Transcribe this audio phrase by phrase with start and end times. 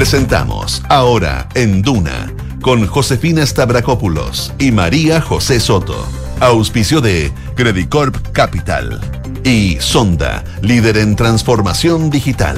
[0.00, 2.32] Presentamos ahora en Duna
[2.62, 6.08] con Josefina Stavrakopoulos y María José Soto.
[6.40, 8.98] Auspicio de Credicorp Capital
[9.44, 12.56] y Sonda, líder en transformación digital.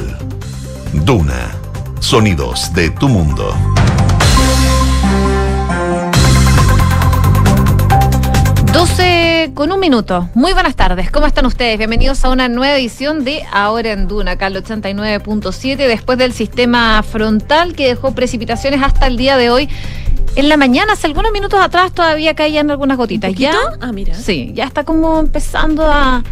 [0.93, 1.51] Duna,
[1.99, 3.53] sonidos de tu mundo.
[9.43, 10.29] 12 con un minuto.
[10.35, 11.11] Muy buenas tardes.
[11.11, 11.77] ¿Cómo están ustedes?
[11.79, 17.03] Bienvenidos a una nueva edición de Ahora en Duna, acá al 89.7, después del sistema
[17.03, 19.69] frontal que dejó precipitaciones hasta el día de hoy.
[20.37, 23.35] En la mañana, hace algunos minutos atrás, todavía caían algunas gotitas.
[23.35, 23.55] ¿Ya?
[23.81, 24.15] Ah, mira.
[24.15, 26.23] Sí, ya está como empezando a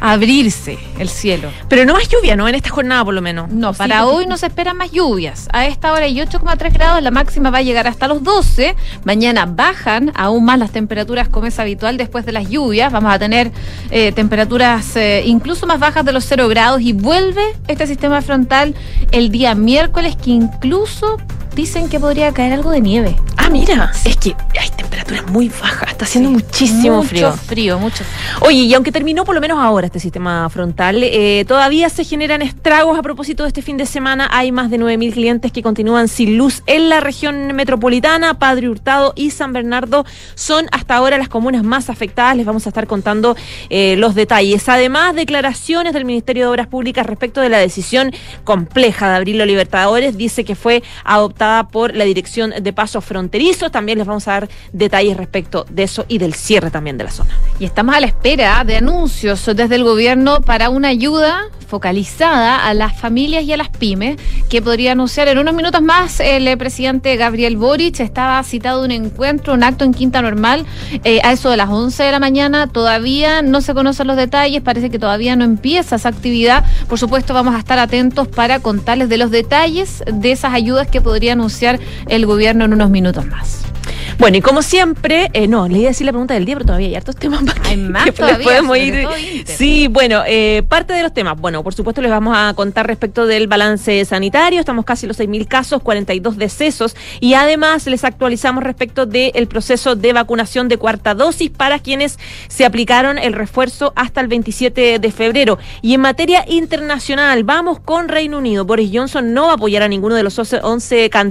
[0.00, 1.50] abrirse el cielo.
[1.68, 2.48] Pero no más lluvia, ¿no?
[2.48, 3.50] En esta jornada por lo menos.
[3.50, 5.48] No, para hoy no se esperan más lluvias.
[5.52, 8.74] A esta hora hay 8,3 grados, la máxima va a llegar hasta los 12.
[9.04, 12.92] Mañana bajan aún más las temperaturas como es habitual después de las lluvias.
[12.92, 13.52] Vamos a tener
[13.90, 18.74] eh, temperaturas eh, incluso más bajas de los 0 grados y vuelve este sistema frontal
[19.12, 21.16] el día miércoles que incluso
[21.58, 23.16] dicen que podría caer algo de nieve.
[23.36, 23.90] Ah, mira.
[24.04, 25.90] Es que hay temperaturas muy bajas.
[25.90, 27.32] Está haciendo muchísimo mucho frío.
[27.32, 28.46] frío, mucho frío.
[28.46, 32.42] Oye, y aunque terminó por lo menos ahora este sistema frontal, eh, todavía se generan
[32.42, 34.28] estragos a propósito de este fin de semana.
[34.30, 38.38] Hay más de 9.000 clientes que continúan sin luz en la región metropolitana.
[38.38, 42.36] Padre Hurtado y San Bernardo son hasta ahora las comunas más afectadas.
[42.36, 43.36] Les vamos a estar contando
[43.68, 44.68] eh, los detalles.
[44.68, 48.12] Además, declaraciones del Ministerio de Obras Públicas respecto de la decisión
[48.44, 50.16] compleja de abrir los Libertadores.
[50.16, 53.72] Dice que fue adoptada por la Dirección de Pasos Fronterizos.
[53.72, 57.10] También les vamos a dar detalles respecto de eso y del cierre también de la
[57.10, 57.30] zona.
[57.58, 62.74] Y estamos a la espera de anuncios desde el gobierno para una ayuda focalizada a
[62.74, 64.16] las familias y a las pymes
[64.48, 68.00] que podría anunciar en unos minutos más el eh, presidente Gabriel Boric.
[68.00, 70.64] Estaba citado un encuentro, un acto en Quinta Normal
[71.04, 72.66] eh, a eso de las 11 de la mañana.
[72.68, 76.64] Todavía no se conocen los detalles, parece que todavía no empieza esa actividad.
[76.88, 81.00] Por supuesto, vamos a estar atentos para contarles de los detalles de esas ayudas que
[81.00, 83.68] podría anunciar el gobierno en unos minutos más.
[84.18, 86.66] Bueno, y como siempre, eh, no, le iba a decir la pregunta del día, pero
[86.66, 89.06] todavía hay hartos temas más que, Hay más que todavía, podemos ir.
[89.46, 91.40] Sí, bueno, eh, parte de los temas.
[91.40, 94.58] Bueno, por supuesto les vamos a contar respecto del balance sanitario.
[94.58, 96.96] Estamos casi en los 6.000 casos, 42 decesos.
[97.20, 102.64] Y además les actualizamos respecto del proceso de vacunación de cuarta dosis para quienes se
[102.64, 105.58] aplicaron el refuerzo hasta el 27 de febrero.
[105.80, 108.64] Y en materia internacional, vamos con Reino Unido.
[108.64, 111.27] Boris Johnson no va a apoyar a ninguno de los 11 candidatos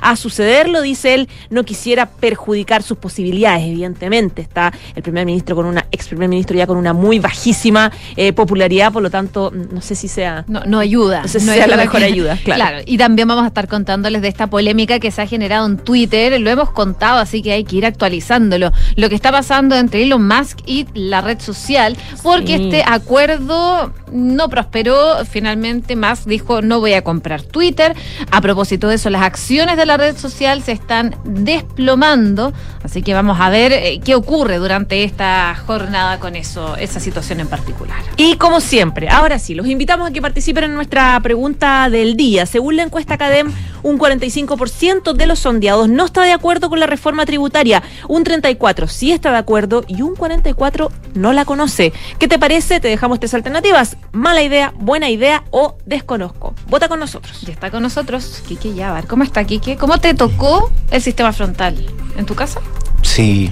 [0.00, 1.28] a sucederlo, dice él.
[1.50, 4.42] No quisiera perjudicar sus posibilidades, evidentemente.
[4.42, 8.32] Está el primer ministro con una, ex primer ministro ya con una muy bajísima eh,
[8.32, 10.44] popularidad, por lo tanto, no sé si sea.
[10.48, 11.22] No, no ayuda.
[11.22, 12.78] No sé si no sea la mejor que- ayuda, claro.
[12.86, 16.40] Y también vamos a estar contándoles de esta polémica que se ha generado en Twitter.
[16.40, 18.70] Lo hemos contado, así que hay que ir actualizándolo.
[18.96, 22.64] Lo que está pasando entre Elon Musk y la red social, porque Sí.
[22.64, 25.24] este acuerdo no prosperó.
[25.24, 27.94] Finalmente, Musk dijo: No voy a comprar Twitter.
[28.30, 32.52] A propósito de eso, las acciones de la red social se están desplomando.
[32.82, 37.40] Así que vamos a ver eh, qué ocurre durante esta jornada con eso, esa situación
[37.40, 37.98] en particular.
[38.16, 42.46] Y como siempre, ahora sí, los invitamos a que participen en nuestra pregunta del día.
[42.46, 43.52] Según la encuesta Academ,
[43.82, 48.88] un 45% de los sondeados no está de acuerdo con la reforma tributaria, un 34%
[48.88, 51.92] sí está de acuerdo y un 44% no la conoce.
[52.18, 52.80] ¿Qué te parece?
[52.80, 53.96] Te dejamos tres alternativas.
[54.12, 56.54] Mala idea, buena idea o desconozco.
[56.68, 57.40] Vota con nosotros.
[57.42, 58.74] Ya está con nosotros Kike
[59.08, 59.76] ¿Cómo está Kike?
[59.76, 61.84] ¿Cómo te tocó el sistema frontal?
[62.16, 62.60] ¿En tu casa?
[63.02, 63.50] Sí,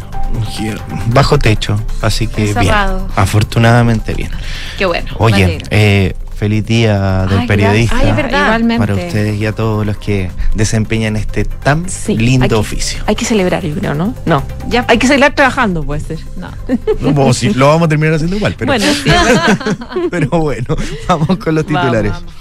[1.08, 2.74] bajo techo, así que bien.
[3.16, 4.30] Afortunadamente bien.
[4.78, 5.10] Qué bueno.
[5.18, 7.96] Oye, eh, feliz día del Ay, periodista.
[7.98, 8.44] Ay, es verdad.
[8.46, 8.78] Igualmente.
[8.78, 13.02] Para ustedes y a todos los que desempeñan este tan Sí, lindo hay que- oficio.
[13.06, 14.14] Hay que celebrar, yo creo, ¿no?
[14.24, 14.42] No.
[14.68, 16.18] Ya, Hay que celebrar trabajando, puede ser.
[16.36, 16.50] no.
[17.12, 19.10] No, sí, lo vamos a terminar haciendo igual, pero Bueno, sí.
[20.10, 20.76] Pero bueno,
[21.08, 22.12] vamos con los Vamos, titulares.
[22.12, 22.32] vamos.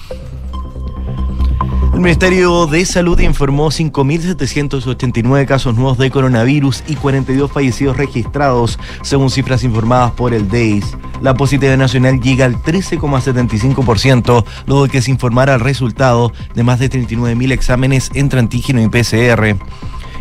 [2.00, 9.30] El Ministerio de Salud informó 5.789 casos nuevos de coronavirus y 42 fallecidos registrados, según
[9.30, 10.96] cifras informadas por el DEIS.
[11.22, 16.80] La positividad nacional llega al 13,75%, luego de que se informara el resultado de más
[16.80, 19.58] de 39.000 exámenes entre antígeno y PCR.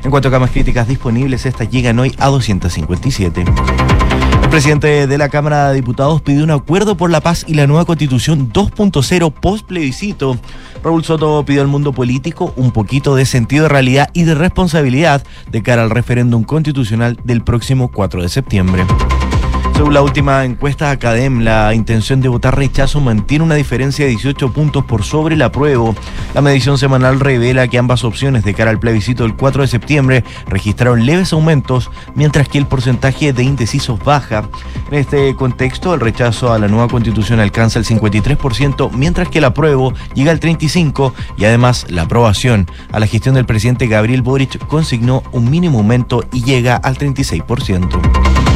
[0.02, 3.44] En cuanto a camas críticas disponibles, estas llegan hoy a 257.
[4.48, 7.66] El presidente de la Cámara de Diputados pidió un acuerdo por la paz y la
[7.66, 10.38] nueva constitución 2.0 post plebiscito.
[10.82, 15.22] Raúl Soto pidió al mundo político un poquito de sentido de realidad y de responsabilidad
[15.50, 18.86] de cara al referéndum constitucional del próximo 4 de septiembre.
[19.78, 24.52] Según la última encuesta Academ, la intención de votar rechazo mantiene una diferencia de 18
[24.52, 25.94] puntos por sobre el apruebo.
[26.34, 30.24] La medición semanal revela que ambas opciones de cara al plebiscito del 4 de septiembre
[30.48, 34.48] registraron leves aumentos, mientras que el porcentaje de indecisos baja.
[34.90, 39.44] En este contexto, el rechazo a la nueva constitución alcanza el 53%, mientras que el
[39.44, 44.58] apruebo llega al 35% y además la aprobación a la gestión del presidente Gabriel Boric
[44.66, 48.47] consignó un mínimo aumento y llega al 36%.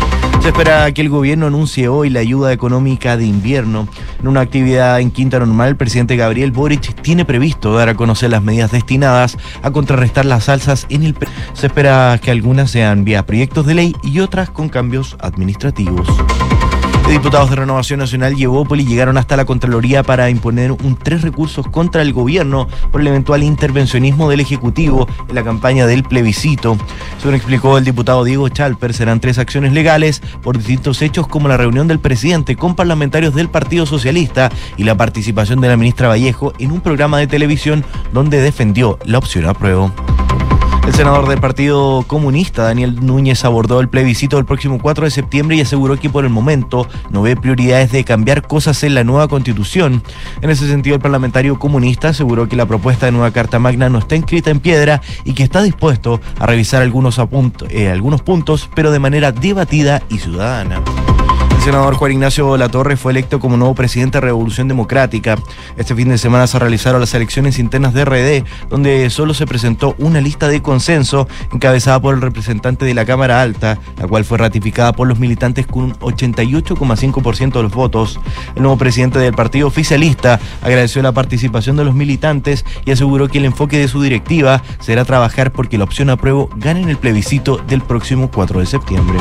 [0.42, 3.86] Se espera que el gobierno anuncie hoy la ayuda económica de invierno.
[4.20, 8.30] En una actividad en Quinta Normal, el presidente Gabriel Boric tiene previsto dar a conocer
[8.30, 11.16] las medidas destinadas a contrarrestar las alzas en el...
[11.52, 16.08] Se espera que algunas sean vía proyectos de ley y otras con cambios administrativos
[17.08, 21.66] diputados de Renovación Nacional y Evópoli llegaron hasta la Contraloría para imponer un tres recursos
[21.68, 26.76] contra el gobierno por el eventual intervencionismo del Ejecutivo en la campaña del plebiscito.
[27.18, 31.56] Según explicó el diputado Diego Chalper, serán tres acciones legales por distintos hechos como la
[31.56, 36.52] reunión del presidente con parlamentarios del Partido Socialista y la participación de la ministra Vallejo
[36.58, 39.92] en un programa de televisión donde defendió la opción a prueba.
[40.86, 45.56] El senador del Partido Comunista, Daniel Núñez, abordó el plebiscito del próximo 4 de septiembre
[45.56, 49.28] y aseguró que por el momento no ve prioridades de cambiar cosas en la nueva
[49.28, 50.02] constitución.
[50.40, 53.98] En ese sentido, el parlamentario comunista aseguró que la propuesta de nueva Carta Magna no
[53.98, 57.18] está inscrita en piedra y que está dispuesto a revisar algunos,
[57.68, 60.82] eh, algunos puntos, pero de manera debatida y ciudadana.
[61.62, 65.38] Senador Juan Ignacio Latorre fue electo como nuevo presidente de Revolución Democrática.
[65.76, 69.94] Este fin de semana se realizaron las elecciones internas de RD, donde solo se presentó
[69.98, 74.38] una lista de consenso encabezada por el representante de la Cámara Alta, la cual fue
[74.38, 78.18] ratificada por los militantes con un 88,5% de los votos.
[78.56, 83.38] El nuevo presidente del partido oficialista agradeció la participación de los militantes y aseguró que
[83.38, 87.58] el enfoque de su directiva será trabajar porque la opción apruebo gane en el plebiscito
[87.68, 89.18] del próximo 4 de septiembre.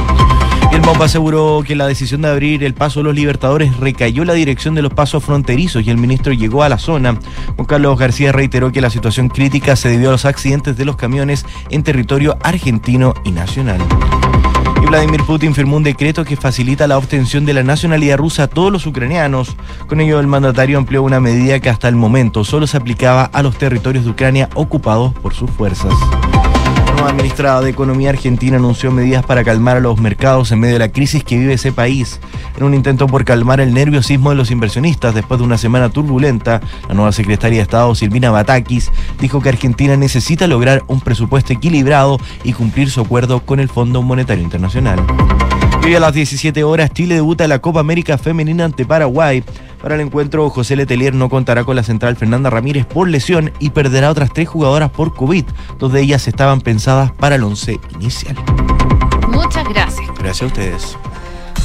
[0.71, 4.33] El MOP aseguró que la decisión de abrir el paso a los Libertadores recayó la
[4.33, 7.19] dirección de los pasos fronterizos y el ministro llegó a la zona.
[7.55, 10.95] Juan Carlos García reiteró que la situación crítica se debió a los accidentes de los
[10.95, 13.81] camiones en territorio argentino y nacional.
[14.81, 18.47] Y Vladimir Putin firmó un decreto que facilita la obtención de la nacionalidad rusa a
[18.47, 19.57] todos los ucranianos.
[19.87, 23.43] Con ello, el mandatario amplió una medida que hasta el momento solo se aplicaba a
[23.43, 25.93] los territorios de Ucrania ocupados por sus fuerzas.
[27.05, 30.79] La ministra de Economía argentina anunció medidas para calmar a los mercados en medio de
[30.79, 32.19] la crisis que vive ese país.
[32.55, 36.61] En un intento por calmar el nerviosismo de los inversionistas después de una semana turbulenta,
[36.87, 42.19] la nueva secretaria de Estado, Silvina Batakis, dijo que Argentina necesita lograr un presupuesto equilibrado
[42.43, 44.99] y cumplir su acuerdo con el Fondo Monetario Internacional.
[45.83, 49.43] Hoy a las 17 horas Chile debuta la Copa América Femenina ante Paraguay.
[49.81, 53.71] Para el encuentro, José Letelier no contará con la central Fernanda Ramírez por lesión y
[53.71, 55.45] perderá otras tres jugadoras por COVID.
[55.79, 58.35] Dos de ellas estaban pensadas para el once inicial.
[59.29, 60.07] Muchas gracias.
[60.19, 60.97] Gracias a ustedes.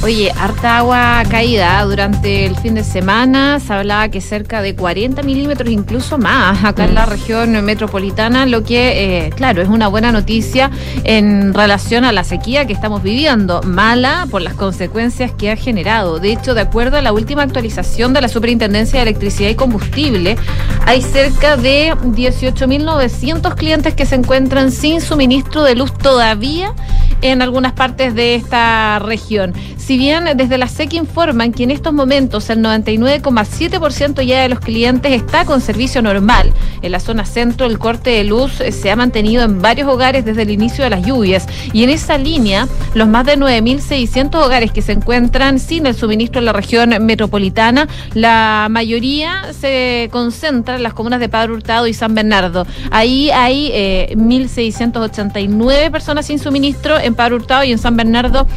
[0.03, 3.59] Oye, harta agua caída durante el fin de semana.
[3.59, 7.09] Se hablaba que cerca de 40 milímetros, incluso más, acá en la mm.
[7.09, 10.69] región metropolitana, lo que, eh, claro, es una buena noticia
[11.03, 13.61] en relación a la sequía que estamos viviendo.
[13.63, 16.19] Mala por las consecuencias que ha generado.
[16.19, 20.37] De hecho, de acuerdo a la última actualización de la Superintendencia de Electricidad y Combustible,
[20.85, 26.75] hay cerca de 18.900 clientes que se encuentran sin suministro de luz todavía
[27.21, 29.53] en algunas partes de esta región.
[29.87, 34.59] Si bien desde la SEC informan que en estos momentos el 99,7% ya de los
[34.59, 36.51] clientes está con servicio normal,
[36.81, 40.25] en la zona centro el corte de luz eh, se ha mantenido en varios hogares
[40.25, 44.73] desde el inicio de las lluvias y en esa línea los más de 9.600 hogares
[44.73, 50.83] que se encuentran sin el suministro en la región metropolitana, la mayoría se concentra en
[50.83, 52.67] las comunas de Padre Hurtado y San Bernardo.
[52.91, 53.69] Ahí hay
[54.17, 58.47] 1.689 eh, personas sin suministro en Padre Hurtado y en San Bernardo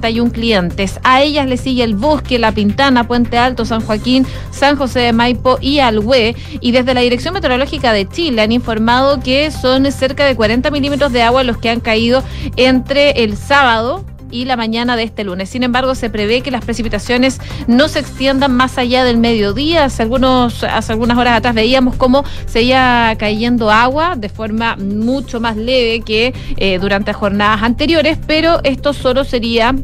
[0.00, 1.00] 1.151 clientes.
[1.02, 5.12] A ellas le sigue el Bosque, La Pintana, Puente Alto, San Joaquín, San José de
[5.12, 6.34] Maipo y Alhué.
[6.60, 11.12] Y desde la Dirección Meteorológica de Chile han informado que son cerca de 40 milímetros
[11.12, 12.22] de agua los que han caído
[12.56, 15.48] entre el sábado y la mañana de este lunes.
[15.48, 19.84] Sin embargo, se prevé que las precipitaciones no se extiendan más allá del mediodía.
[19.84, 25.56] Hace, algunos, hace algunas horas atrás veíamos cómo seguía cayendo agua de forma mucho más
[25.56, 29.74] leve que eh, durante jornadas anteriores, pero esto solo sería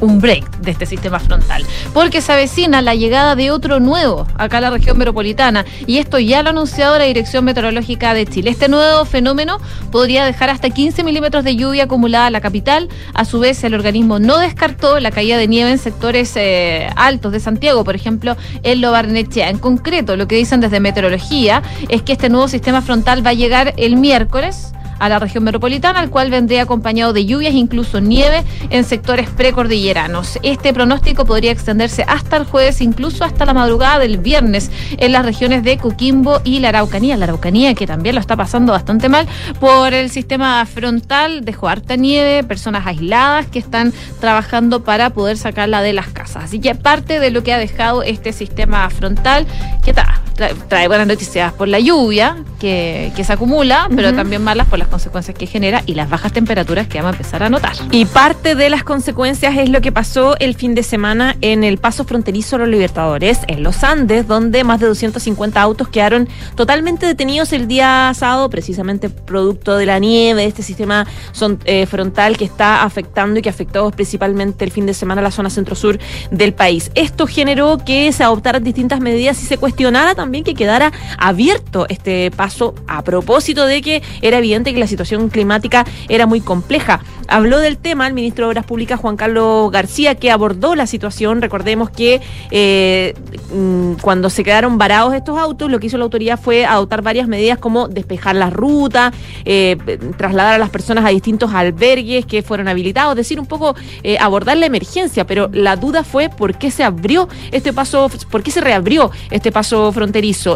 [0.00, 4.58] un break de este sistema frontal, porque se avecina la llegada de otro nuevo acá
[4.58, 8.50] a la región metropolitana y esto ya lo ha anunciado la Dirección Meteorológica de Chile.
[8.50, 9.58] Este nuevo fenómeno
[9.90, 12.88] podría dejar hasta 15 milímetros de lluvia acumulada en la capital.
[13.14, 17.32] A su vez, el organismo no descartó la caída de nieve en sectores eh, altos
[17.32, 19.50] de Santiago, por ejemplo, en Lo Barnechea.
[19.50, 23.34] En concreto, lo que dicen desde Meteorología es que este nuevo sistema frontal va a
[23.34, 28.44] llegar el miércoles a la región metropolitana, el cual vendría acompañado de lluvias, incluso nieve
[28.70, 30.38] en sectores precordilleranos.
[30.42, 35.24] Este pronóstico podría extenderse hasta el jueves, incluso hasta la madrugada del viernes en las
[35.24, 37.16] regiones de Coquimbo y la Araucanía.
[37.16, 39.26] La Araucanía que también lo está pasando bastante mal
[39.58, 45.82] por el sistema frontal, dejó harta nieve, personas aisladas que están trabajando para poder sacarla
[45.82, 46.44] de las casas.
[46.44, 49.46] Así que parte de lo que ha dejado este sistema frontal,
[49.82, 49.94] que
[50.34, 55.36] trae, buenas noticias por la lluvia que, se acumula, pero también malas por las consecuencias
[55.36, 57.72] que genera y las bajas temperaturas que vamos a empezar a notar.
[57.90, 61.78] Y parte de las consecuencias es lo que pasó el fin de semana en el
[61.78, 67.06] paso fronterizo de los Libertadores, en los Andes, donde más de 250 autos quedaron totalmente
[67.06, 72.36] detenidos el día sábado, precisamente producto de la nieve, de este sistema son, eh, frontal
[72.36, 75.98] que está afectando y que afectó principalmente el fin de semana a la zona centro-sur
[76.30, 76.90] del país.
[76.94, 82.30] Esto generó que se adoptaran distintas medidas y se cuestionara también que quedara abierto este
[82.30, 87.00] paso a propósito de que era evidente que la situación climática era muy compleja.
[87.26, 91.40] Habló del tema el ministro de Obras Públicas Juan Carlos García que abordó la situación.
[91.40, 93.14] Recordemos que eh,
[93.54, 97.28] mm, cuando se quedaron varados estos autos, lo que hizo la autoridad fue adoptar varias
[97.28, 99.12] medidas como despejar la ruta,
[99.44, 99.76] eh,
[100.18, 104.18] trasladar a las personas a distintos albergues que fueron habilitados, es decir, un poco eh,
[104.18, 108.50] abordar la emergencia, pero la duda fue por qué se abrió este paso, por qué
[108.50, 110.09] se reabrió este paso fronterizo.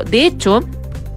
[0.05, 0.61] De hecho,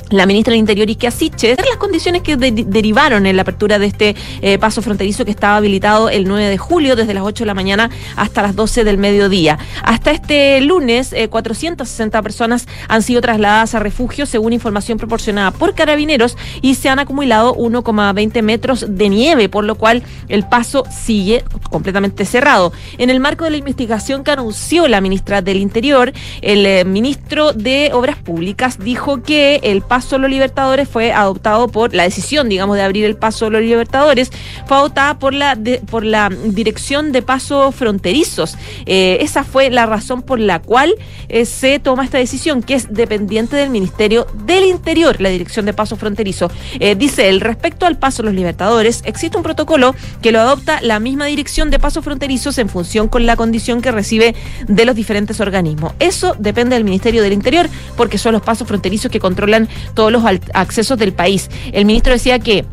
[0.10, 4.16] la ministra del Interior, Ike Asiche, las condiciones que derivaron en la apertura de este
[4.42, 7.54] eh, paso fronterizo que estaba habilitado el 9 de julio desde las 8 de la
[7.54, 9.58] mañana hasta las 12 del mediodía.
[9.84, 15.76] Hasta este lunes, 460 eh, personas han sido trasladadas a refugio según información proporcionada por
[15.76, 21.44] carabineros y se han acumulado 1,20 metros de nieve, por lo cual el paso sigue
[21.70, 22.72] completamente cerrado.
[22.98, 27.54] En el marco de la investigación que anunció la ministra del Interior, el eh, ministro
[27.54, 32.50] de Obras Públicas dijo que el paso paso los Libertadores fue adoptado por la decisión,
[32.50, 34.30] digamos, de abrir el paso los Libertadores,
[34.68, 35.58] fue adoptada por la
[35.90, 38.58] por la Dirección de Paso Fronterizos.
[38.86, 40.94] Eh, esa fue la razón por la cual
[41.30, 45.74] eh, se toma esta decisión, que es dependiente del Ministerio del Interior, la Dirección de
[45.74, 46.52] Paso Fronterizo.
[46.80, 51.00] Eh, dice el respecto al paso los Libertadores, existe un protocolo que lo adopta la
[51.00, 54.36] misma Dirección de Paso Fronterizos en función con la condición que recibe
[54.68, 55.94] de los diferentes organismos.
[55.98, 60.24] Eso depende del Ministerio del Interior, porque son los pasos fronterizos que controlan todos los
[60.54, 61.50] accesos del país.
[61.72, 62.66] El ministro decía que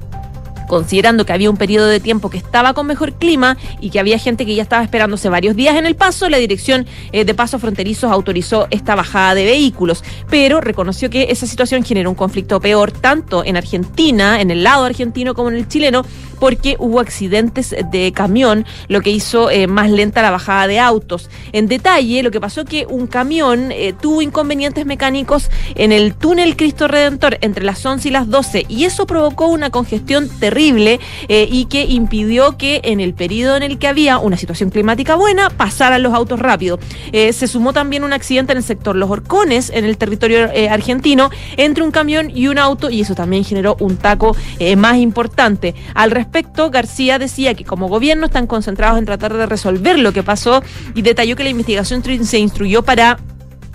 [0.66, 4.18] considerando que había un periodo de tiempo que estaba con mejor clima y que había
[4.18, 7.61] gente que ya estaba esperándose varios días en el paso, la Dirección eh, de Pasos
[7.61, 12.92] Fronterizos autorizó esta bajada de vehículos, pero reconoció que esa situación generó un conflicto peor
[12.92, 16.04] tanto en Argentina, en el lado argentino como en el chileno,
[16.44, 21.30] porque hubo accidentes de camión, lo que hizo eh, más lenta la bajada de autos.
[21.52, 26.54] En detalle, lo que pasó que un camión eh, tuvo inconvenientes mecánicos en el túnel
[26.54, 31.48] Cristo Redentor entre las 11 y las 12 y eso provocó una congestión terrible eh,
[31.50, 35.48] y que impidió que en el periodo en el que había una situación climática buena
[35.48, 36.78] pasaran los autos rápido.
[37.10, 41.82] se sumó también un accidente en el sector Los Horcones, en el territorio argentino, entre
[41.82, 44.36] un camión y un auto y eso también generó un taco
[44.76, 45.74] más importante.
[45.94, 46.33] Al respecto,
[46.70, 50.62] García decía que como gobierno están concentrados en tratar de resolver lo que pasó
[50.94, 53.18] y detalló que la investigación se instruyó para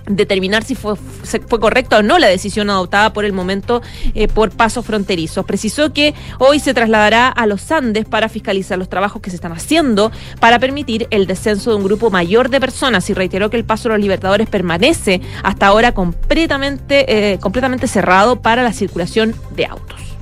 [0.10, 3.82] determinar si fue, fue correcta o no la decisión adoptada por el momento
[4.16, 5.46] eh, por pasos fronterizos.
[5.46, 9.52] Precisó que hoy se trasladará a los Andes para fiscalizar los trabajos que se están
[9.52, 13.66] haciendo para permitir el descenso de un grupo mayor de personas y reiteró que el
[13.66, 19.68] paso de los Libertadores permanece hasta ahora completamente, eh, completamente cerrado para la circulación de
[19.68, 20.19] autos.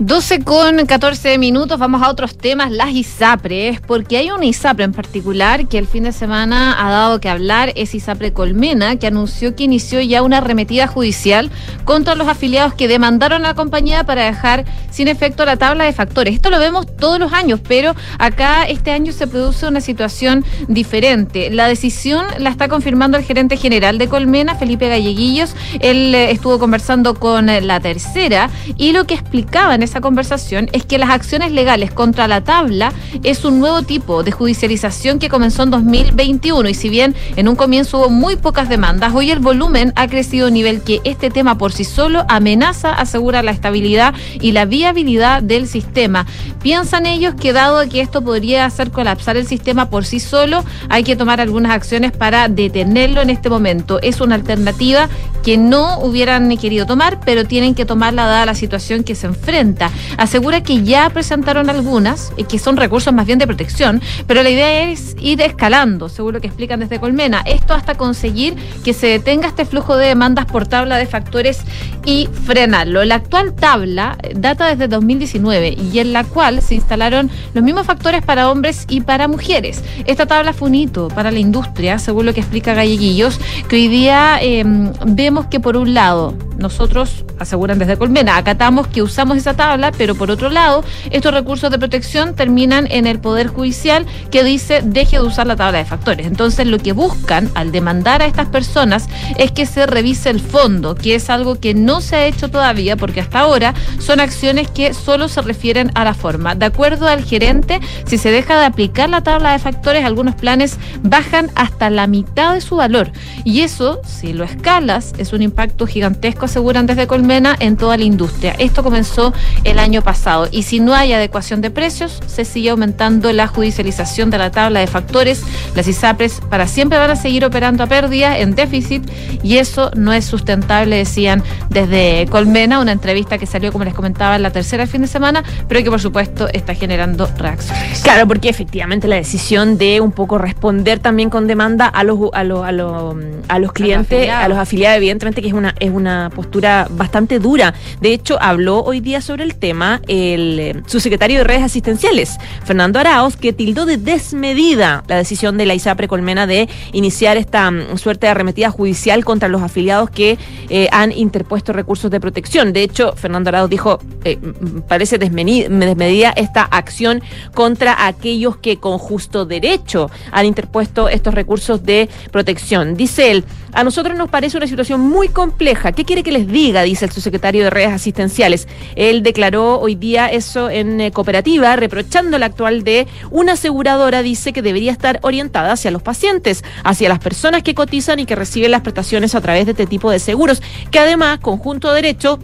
[0.00, 4.92] 12 con 14 minutos, vamos a otros temas, las ISAPRES, porque hay una ISAPRE en
[4.92, 9.56] particular que el fin de semana ha dado que hablar, es ISAPRE Colmena, que anunció
[9.56, 11.50] que inició ya una arremetida judicial
[11.84, 15.92] contra los afiliados que demandaron a la compañía para dejar sin efecto la tabla de
[15.92, 16.32] factores.
[16.32, 21.50] Esto lo vemos todos los años, pero acá este año se produce una situación diferente.
[21.50, 25.56] La decisión la está confirmando el gerente general de Colmena, Felipe Galleguillos.
[25.80, 30.68] Él eh, estuvo conversando con eh, la tercera y lo que explicaba en esa conversación
[30.72, 32.92] es que las acciones legales contra la tabla
[33.22, 37.56] es un nuevo tipo de judicialización que comenzó en 2021 y si bien en un
[37.56, 41.56] comienzo hubo muy pocas demandas, hoy el volumen ha crecido a nivel que este tema
[41.56, 46.26] por sí solo amenaza asegurar la estabilidad y la viabilidad del sistema.
[46.62, 51.02] Piensan ellos que dado que esto podría hacer colapsar el sistema por sí solo, hay
[51.02, 54.00] que tomar algunas acciones para detenerlo en este momento.
[54.02, 55.08] Es una alternativa
[55.42, 59.77] que no hubieran querido tomar, pero tienen que tomarla dada la situación que se enfrenta
[60.16, 64.50] Asegura que ya presentaron algunas, y que son recursos más bien de protección, pero la
[64.50, 67.42] idea es ir escalando, seguro que explican desde Colmena.
[67.46, 71.60] Esto hasta conseguir que se detenga este flujo de demandas por tabla de factores
[72.04, 73.04] y frenarlo.
[73.04, 77.86] La actual tabla eh, data desde 2019 y en la cual se instalaron los mismos
[77.86, 79.82] factores para hombres y para mujeres.
[80.06, 83.88] Esta tabla fue un hito para la industria, según lo que explica Galleguillos, que hoy
[83.88, 89.54] día em, vemos que por un lado nosotros, aseguran desde Colmena, acatamos que usamos esa
[89.54, 89.67] tabla,
[89.98, 94.80] pero por otro lado, estos recursos de protección terminan en el Poder Judicial que dice
[94.82, 96.26] deje de usar la tabla de factores.
[96.26, 100.94] Entonces, lo que buscan al demandar a estas personas es que se revise el fondo,
[100.94, 104.94] que es algo que no se ha hecho todavía porque hasta ahora son acciones que
[104.94, 106.54] solo se refieren a la forma.
[106.54, 110.78] De acuerdo al gerente, si se deja de aplicar la tabla de factores, algunos planes
[111.02, 113.10] bajan hasta la mitad de su valor.
[113.44, 118.04] Y eso, si lo escalas, es un impacto gigantesco aseguran desde Colmena, en toda la
[118.04, 118.54] industria.
[118.58, 119.32] Esto comenzó
[119.64, 124.30] el año pasado y si no hay adecuación de precios, se sigue aumentando la judicialización
[124.30, 125.42] de la tabla de factores.
[125.74, 129.08] Las ISAPRES para siempre van a seguir operando a pérdida, en déficit,
[129.42, 134.36] y eso no es sustentable, decían desde Colmena, una entrevista que salió, como les comentaba,
[134.36, 138.00] en la tercera fin de semana, pero que por supuesto está generando reacciones.
[138.00, 142.44] Claro, porque efectivamente la decisión de un poco responder también con demanda a los a
[142.44, 143.16] los, a los,
[143.48, 147.74] a los clientes, a los afiliados, evidentemente que es una es una postura bastante dura.
[148.00, 152.98] De hecho, habló hoy día sobre el tema el eh, subsecretario de redes asistenciales, Fernando
[152.98, 157.96] Arauz, que tildó de desmedida la decisión de la ISAPRE Colmena de iniciar esta mm,
[157.96, 160.38] suerte de arremetida judicial contra los afiliados que
[160.68, 162.72] eh, han interpuesto recursos de protección.
[162.72, 164.38] De hecho, Fernando Arauz dijo, eh,
[164.86, 167.22] parece desmedida esta acción
[167.54, 172.96] contra aquellos que con justo derecho han interpuesto estos recursos de protección.
[172.96, 173.44] Dice él,
[173.78, 175.92] a nosotros nos parece una situación muy compleja.
[175.92, 176.82] ¿Qué quiere que les diga?
[176.82, 178.66] Dice el subsecretario de redes asistenciales.
[178.96, 184.52] Él declaró hoy día eso en eh, cooperativa, reprochando la actual de una aseguradora, dice
[184.52, 188.72] que debería estar orientada hacia los pacientes, hacia las personas que cotizan y que reciben
[188.72, 192.40] las prestaciones a través de este tipo de seguros, que además, conjunto derecho,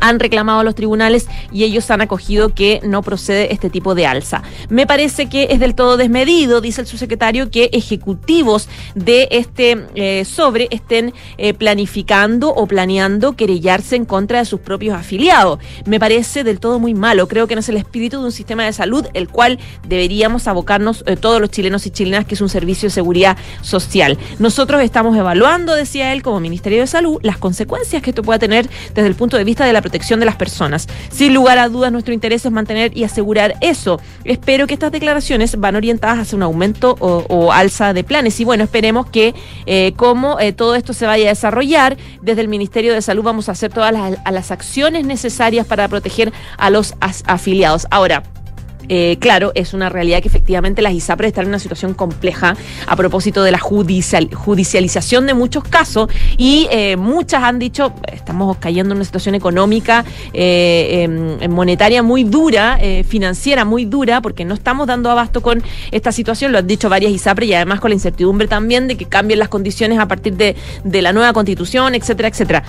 [0.00, 4.06] han reclamado a los tribunales y ellos han acogido que no procede este tipo de
[4.06, 4.42] alza.
[4.68, 10.24] Me parece que es del todo desmedido, dice el subsecretario, que ejecutivos de este eh,
[10.24, 15.58] sobre estén eh, planificando o planeando querellarse en contra de sus propios afiliados.
[15.84, 17.28] Me parece del todo muy malo.
[17.28, 21.04] Creo que no es el espíritu de un sistema de salud el cual deberíamos abocarnos
[21.06, 24.18] eh, todos los chilenos y chilenas, que es un servicio de seguridad social.
[24.38, 28.68] Nosotros estamos evaluando, decía él, como Ministerio de Salud, las consecuencias que esto pueda tener
[28.94, 30.88] desde el punto de vista de la protección de las personas.
[31.12, 34.00] Sin lugar a dudas, nuestro interés es mantener y asegurar eso.
[34.24, 38.40] Espero que estas declaraciones van orientadas hacia un aumento o, alza de planes.
[38.40, 39.32] Y bueno, esperemos que
[39.66, 43.48] eh, como eh, todo esto se vaya a desarrollar, desde el Ministerio de Salud vamos
[43.48, 47.86] a hacer todas las, las acciones necesarias para proteger a los afiliados.
[47.92, 48.24] Ahora,
[48.88, 52.96] eh, claro, es una realidad que efectivamente las ISAPRES están en una situación compleja a
[52.96, 58.92] propósito de la judicial, judicialización de muchos casos y eh, muchas han dicho, estamos cayendo
[58.92, 61.06] en una situación económica, eh,
[61.40, 66.52] em, monetaria muy dura, financiera muy dura, porque no estamos dando abasto con esta situación,
[66.52, 69.48] lo han dicho varias ISAPRES y además con la incertidumbre también de que cambien las
[69.48, 72.62] condiciones a partir de, la nueva constitución, etcétera, etcétera.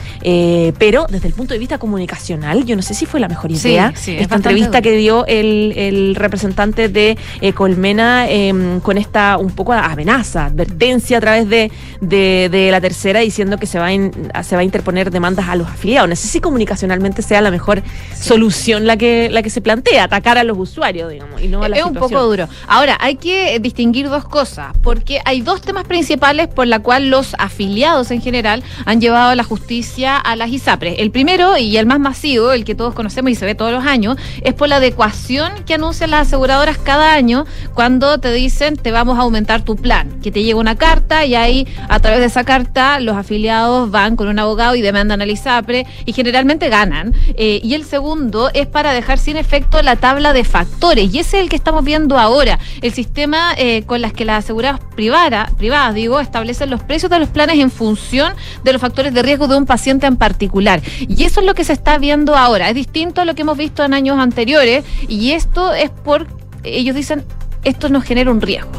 [0.77, 3.93] pero desde el punto de vista comunicacional, yo no sé si fue la mejor idea
[4.06, 10.46] esta entrevista que dio el representante de eh, Colmena em, con esta un poco amenaza,
[10.46, 13.89] advertencia a través de, de, la tercera diciendo que se va,
[14.34, 16.10] a se va a interponer demandas a los afiliados.
[16.10, 17.82] No sé si comunicacionalmente sea la mejor
[18.20, 21.70] solución la que, la que se plantea, atacar a los usuarios, digamos, y no a
[21.70, 22.48] la Es un poco duro.
[22.67, 27.36] Ahora, hay que distinguir dos cosas, porque hay dos temas principales por la cual los
[27.38, 30.96] afiliados en general han llevado a la justicia a las ISAPRES.
[31.00, 33.86] El primero y el más masivo, el que todos conocemos y se ve todos los
[33.86, 38.91] años, es por la adecuación que anuncia las aseguradoras cada año cuando te dicen te
[38.91, 42.27] vamos a aumentar tu plan, que te llega una carta y ahí a través de
[42.27, 47.15] esa carta los afiliados van con un abogado y demandan al ISAPRE y generalmente ganan.
[47.36, 51.38] Eh, y el segundo es para dejar sin efecto la tabla de factores y ese
[51.38, 55.51] es el que estamos viendo ahora, el sistema eh, con las que las aseguradoras privadas,
[55.53, 58.33] privadas digo, establecen los precios de los planes en función
[58.63, 60.81] de los factores de riesgo de un paciente en particular.
[61.07, 62.69] Y eso es lo que se está viendo ahora.
[62.69, 66.28] Es distinto a lo que hemos visto en años anteriores y esto es por,
[66.63, 67.23] ellos dicen,
[67.63, 68.71] esto nos genera un riesgo.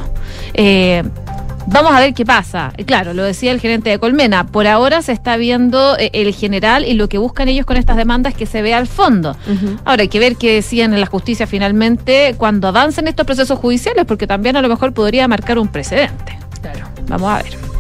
[0.55, 1.03] Eh,
[1.67, 2.73] vamos a ver qué pasa.
[2.87, 4.47] Claro, lo decía el gerente de Colmena.
[4.47, 7.97] Por ahora se está viendo eh, el general y lo que buscan ellos con estas
[7.97, 9.37] demandas es que se vea al fondo.
[9.85, 14.05] Ahora hay que ver qué decían en la justicia finalmente cuando avancen estos procesos judiciales,
[14.07, 16.39] porque también a lo mejor podría marcar un precedente.
[16.61, 16.87] Claro.
[17.09, 17.78] Vamos a ver.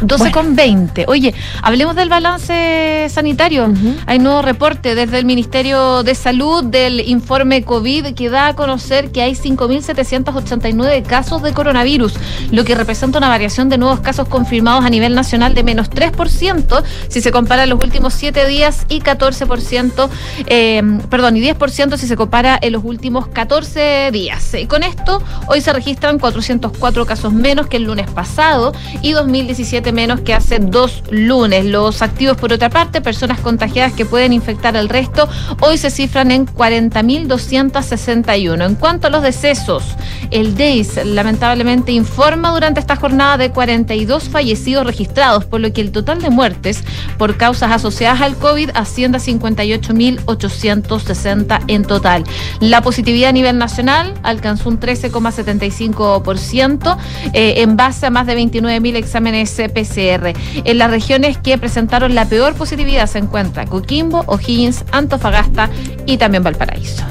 [0.00, 1.04] 12 con 20.
[1.08, 3.72] Oye, hablemos del balance sanitario.
[4.06, 9.10] Hay nuevo reporte desde el Ministerio de Salud del informe COVID que da a conocer
[9.12, 12.14] que hay 5.789 casos de coronavirus,
[12.50, 16.82] lo que representa una variación de nuevos casos confirmados a nivel nacional de menos 3%
[17.08, 20.08] si se compara los últimos 7 días y 14%,
[20.46, 24.54] eh, perdón, y 10% si se compara en los últimos 14 días.
[24.54, 29.83] Y con esto, hoy se registran 404 casos menos que el lunes pasado y 2017
[29.92, 31.64] menos que hace dos lunes.
[31.64, 35.28] Los activos, por otra parte, personas contagiadas que pueden infectar al resto,
[35.60, 38.66] hoy se cifran en 40.261.
[38.66, 39.84] En cuanto a los decesos,
[40.30, 45.92] el DEIS lamentablemente informa durante esta jornada de 42 fallecidos registrados, por lo que el
[45.92, 46.82] total de muertes
[47.18, 52.24] por causas asociadas al COVID asciende a 58.860 en total.
[52.60, 56.96] La positividad a nivel nacional alcanzó un 13,75%
[57.32, 60.32] eh, en base a más de 29.000 exámenes PCR.
[60.64, 65.68] En las regiones que presentaron la peor positividad se encuentra Coquimbo, O'Higgins, Antofagasta
[66.06, 67.04] y también Valparaíso.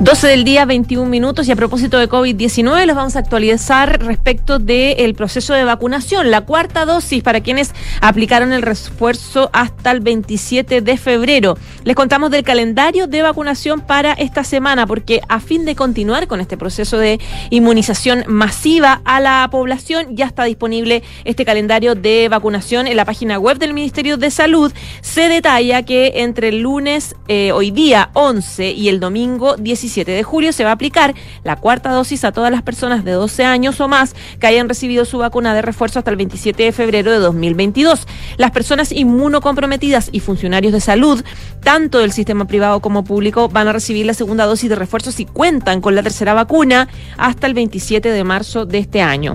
[0.00, 1.46] 12 del día, 21 minutos.
[1.46, 6.32] Y a propósito de COVID-19, los vamos a actualizar respecto del proceso de vacunación.
[6.32, 11.56] La cuarta dosis para quienes aplicaron el refuerzo hasta el 27 de febrero.
[11.84, 16.40] Les contamos del calendario de vacunación para esta semana, porque a fin de continuar con
[16.40, 22.86] este proceso de inmunización masiva a la población, ya está disponible este calendario de vacunación
[22.86, 24.72] en la página web del Ministerio de Salud.
[25.02, 30.12] Se detalla que entre el lunes, eh, hoy día 11 y el domingo 17 17
[30.12, 33.44] de julio se va a aplicar la cuarta dosis a todas las personas de 12
[33.44, 37.10] años o más que hayan recibido su vacuna de refuerzo hasta el 27 de febrero
[37.10, 38.06] de 2022.
[38.36, 41.24] Las personas inmunocomprometidas y funcionarios de salud,
[41.62, 45.26] tanto del sistema privado como público, van a recibir la segunda dosis de refuerzo si
[45.26, 49.34] cuentan con la tercera vacuna hasta el 27 de marzo de este año.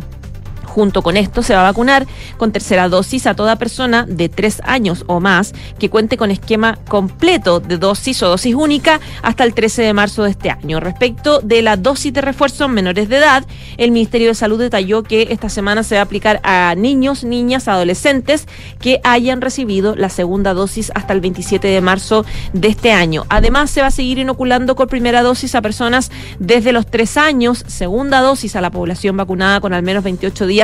[0.70, 2.06] Junto con esto se va a vacunar
[2.38, 6.78] con tercera dosis a toda persona de tres años o más que cuente con esquema
[6.88, 10.80] completo de dosis o dosis única hasta el 13 de marzo de este año.
[10.80, 13.46] Respecto de la dosis de refuerzo en menores de edad,
[13.78, 17.68] el Ministerio de Salud detalló que esta semana se va a aplicar a niños, niñas,
[17.68, 18.48] adolescentes
[18.80, 23.26] que hayan recibido la segunda dosis hasta el 27 de marzo de este año.
[23.30, 27.64] Además, se va a seguir inoculando con primera dosis a personas desde los tres años,
[27.68, 30.59] segunda dosis a la población vacunada con al menos 28 días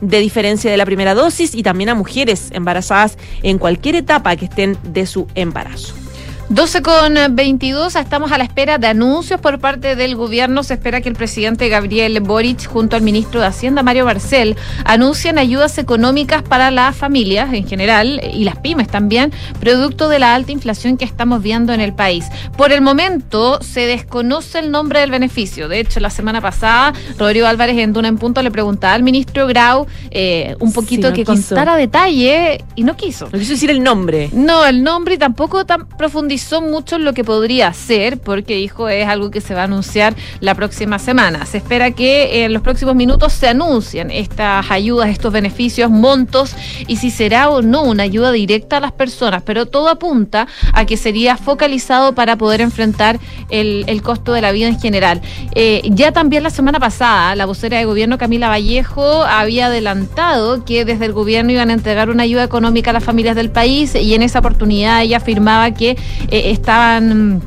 [0.00, 4.46] de diferencia de la primera dosis y también a mujeres embarazadas en cualquier etapa que
[4.46, 5.99] estén de su embarazo.
[6.50, 10.64] 12 con 22, estamos a la espera de anuncios por parte del gobierno.
[10.64, 15.38] Se espera que el presidente Gabriel Boric, junto al ministro de Hacienda Mario Barcel, anuncien
[15.38, 20.50] ayudas económicas para las familias en general y las pymes también, producto de la alta
[20.50, 22.26] inflación que estamos viendo en el país.
[22.56, 25.68] Por el momento se desconoce el nombre del beneficio.
[25.68, 29.46] De hecho, la semana pasada, Rodrigo Álvarez en Duna en Punto le preguntaba al ministro
[29.46, 33.26] Grau eh, un poquito que contara detalle y no quiso.
[33.26, 34.30] No quiso decir el nombre.
[34.32, 38.88] No, el nombre y tampoco tan profundizado son mucho lo que podría ser, porque dijo
[38.88, 41.46] es algo que se va a anunciar la próxima semana.
[41.46, 46.54] Se espera que en los próximos minutos se anuncien estas ayudas, estos beneficios, montos
[46.86, 50.84] y si será o no una ayuda directa a las personas, pero todo apunta a
[50.84, 53.18] que sería focalizado para poder enfrentar
[53.50, 55.20] el, costo de la vida en general.
[55.54, 60.84] Eh, ya también la semana pasada, la vocera de gobierno Camila Vallejo había adelantado que
[60.84, 64.14] desde el gobierno iban a entregar una ayuda económica a las familias del país y
[64.14, 65.96] en esa oportunidad ella afirmaba que
[66.30, 67.42] eh, estaban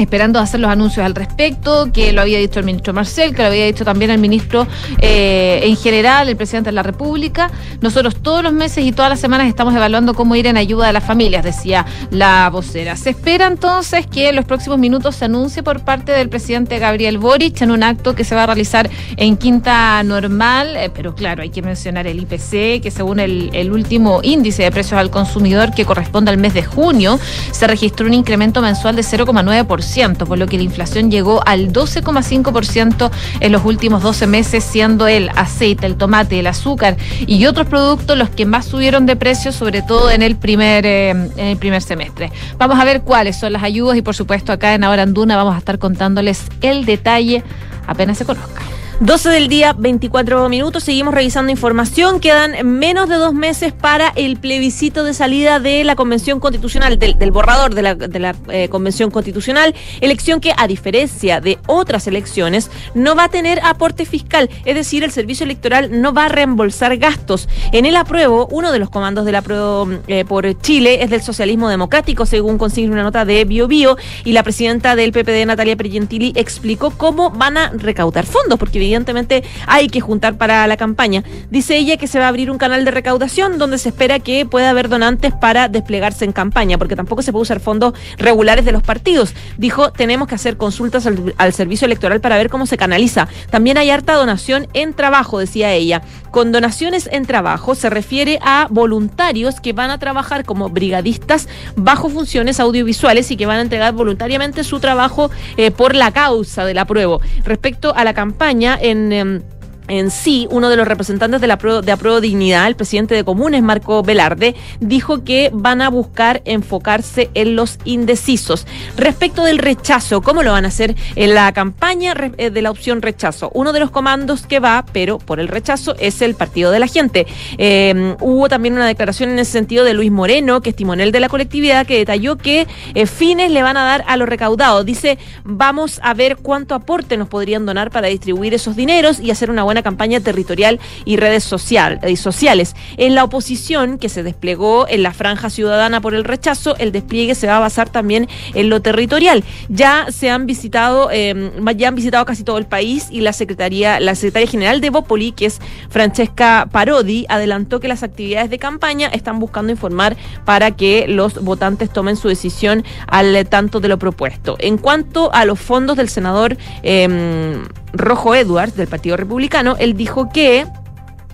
[0.00, 3.48] esperando hacer los anuncios al respecto, que lo había dicho el ministro Marcel, que lo
[3.48, 4.66] había dicho también el ministro
[4.98, 7.50] eh, en general, el presidente de la República.
[7.80, 10.92] Nosotros todos los meses y todas las semanas estamos evaluando cómo ir en ayuda de
[10.92, 12.96] las familias, decía la vocera.
[12.96, 17.18] Se espera entonces que en los próximos minutos se anuncie por parte del presidente Gabriel
[17.18, 21.42] Boric en un acto que se va a realizar en Quinta Normal, eh, pero claro,
[21.42, 25.72] hay que mencionar el IPC, que según el, el último índice de precios al consumidor
[25.74, 27.18] que corresponde al mes de junio,
[27.52, 29.89] se registró un incremento mensual de 0,9%
[30.26, 35.30] por lo que la inflación llegó al 12,5% en los últimos 12 meses, siendo el
[35.30, 39.82] aceite, el tomate, el azúcar y otros productos los que más subieron de precio, sobre
[39.82, 42.30] todo en el primer, eh, en el primer semestre.
[42.56, 45.54] Vamos a ver cuáles son las ayudas y por supuesto acá en Ahora Anduna vamos
[45.54, 47.42] a estar contándoles el detalle
[47.86, 48.79] apenas se conozca.
[49.00, 50.84] 12 del día, 24 minutos.
[50.84, 52.20] Seguimos revisando información.
[52.20, 57.30] Quedan menos de dos meses para el plebiscito de salida de la Convención Constitucional, del,
[57.30, 59.74] borrador de la, eh, Convención Constitucional.
[60.02, 64.50] Elección que, a diferencia de otras elecciones, no va a tener aporte fiscal.
[64.66, 67.48] Es decir, el servicio electoral no va a reembolsar gastos.
[67.72, 71.70] En el apruebo, uno de los comandos del apruebo eh, por Chile es del socialismo
[71.70, 73.96] democrático, según consigne una nota de BioBio.
[73.96, 78.89] Bio, y la presidenta del PPD, Natalia Pergentili, explicó cómo van a recaudar fondos, porque
[78.90, 81.22] evidentemente hay que juntar para la campaña.
[81.50, 84.46] Dice ella que se va a abrir un canal de recaudación donde se espera que
[84.46, 88.72] pueda haber donantes para desplegarse en campaña, porque tampoco se puede usar fondos regulares de
[88.72, 89.34] los partidos.
[89.56, 93.28] Dijo, tenemos que hacer consultas al, al servicio electoral para ver cómo se canaliza.
[93.50, 96.02] También hay harta donación en trabajo, decía ella.
[96.30, 102.08] Con donaciones en trabajo se refiere a voluntarios que van a trabajar como brigadistas bajo
[102.08, 106.78] funciones audiovisuales y que van a entregar voluntariamente su trabajo eh, por la causa del
[106.78, 107.20] apruebo.
[107.44, 109.12] Respecto a la campaña en...
[109.12, 109.42] em,
[109.90, 113.62] en sí, uno de los representantes de la de Apruebo Dignidad, el presidente de Comunes,
[113.62, 118.66] Marco Velarde, dijo que van a buscar enfocarse en los indecisos.
[118.96, 123.02] Respecto del rechazo, ¿cómo lo van a hacer en la campaña eh, de la opción
[123.02, 123.50] rechazo?
[123.54, 126.86] Uno de los comandos que va, pero por el rechazo, es el Partido de la
[126.86, 127.26] Gente.
[127.58, 131.28] Eh, hubo también una declaración en ese sentido de Luis Moreno, que es de la
[131.28, 134.82] colectividad, que detalló que eh, fines le van a dar a lo recaudado.
[134.82, 139.50] Dice, vamos a ver cuánto aporte nos podrían donar para distribuir esos dineros y hacer
[139.50, 142.74] una buena campaña territorial y redes social, sociales.
[142.96, 147.34] En la oposición que se desplegó en la franja ciudadana por el rechazo, el despliegue
[147.34, 149.44] se va a basar también en lo territorial.
[149.68, 154.00] Ya se han visitado, eh, ya han visitado casi todo el país y la secretaría,
[154.00, 159.08] la secretaria general de Bópoli, que es Francesca Parodi, adelantó que las actividades de campaña
[159.08, 164.56] están buscando informar para que los votantes tomen su decisión al tanto de lo propuesto.
[164.58, 167.58] En cuanto a los fondos del senador eh,
[167.92, 170.66] Rojo Edwards del Partido Republicano, él dijo que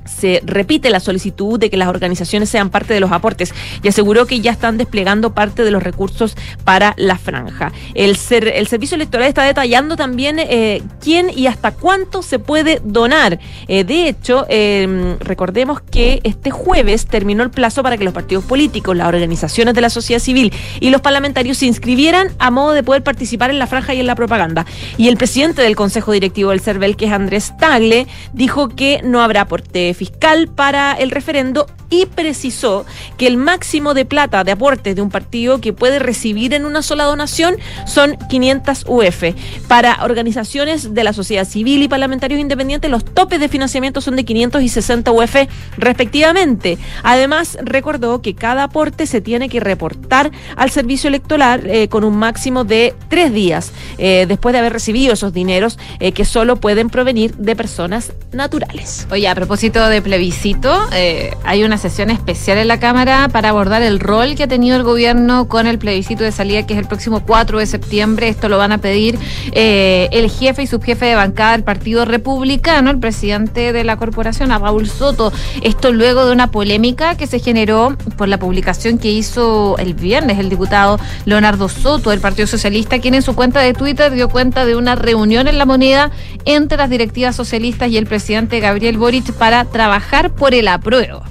[0.07, 4.27] se repite la solicitud de que las organizaciones sean parte de los aportes y aseguró
[4.27, 7.73] que ya están desplegando parte de los recursos para la franja.
[7.95, 12.81] El, ser, el servicio electoral está detallando también eh, quién y hasta cuánto se puede
[12.85, 13.39] donar.
[13.69, 18.45] Eh, de hecho, eh, recordemos que este jueves terminó el plazo para que los partidos
[18.45, 22.83] políticos, las organizaciones de la sociedad civil y los parlamentarios se inscribieran a modo de
[22.83, 24.67] poder participar en la franja y en la propaganda.
[24.97, 29.23] Y el presidente del Consejo Directivo del CERVEL, que es Andrés Tagle, dijo que no
[29.23, 32.85] habrá aporte fiscal para el referendo y precisó
[33.17, 36.83] que el máximo de plata de aportes de un partido que puede recibir en una
[36.83, 37.57] sola donación
[37.87, 39.25] son 500 UF.
[39.69, 44.25] Para organizaciones de la sociedad civil y parlamentarios independientes, los topes de financiamiento son de
[44.25, 45.37] 500 y 60 UF
[45.77, 46.79] respectivamente.
[47.03, 52.17] Además, recordó que cada aporte se tiene que reportar al servicio electoral eh, con un
[52.17, 56.91] máximo de tres días eh, después de haber recibido esos dineros eh, que solo pueden
[56.91, 59.07] provenir de personas naturales.
[59.11, 63.83] Oye, a propósito de plebiscito, eh, hay una sesión especial en la Cámara para abordar
[63.83, 66.87] el rol que ha tenido el gobierno con el plebiscito de salida, que es el
[66.87, 68.29] próximo 4 de septiembre.
[68.29, 69.19] Esto lo van a pedir
[69.53, 74.53] eh, el jefe y subjefe de bancada del Partido Republicano, el presidente de la corporación,
[74.53, 75.33] a Raúl Soto.
[75.63, 80.39] Esto luego de una polémica que se generó por la publicación que hizo el viernes
[80.39, 84.65] el diputado Leonardo Soto del Partido Socialista, quien en su cuenta de Twitter dio cuenta
[84.65, 86.11] de una reunión en la moneda
[86.45, 91.23] entre las directivas socialistas y el presidente Gabriel Boric para trabajar por el apruebo.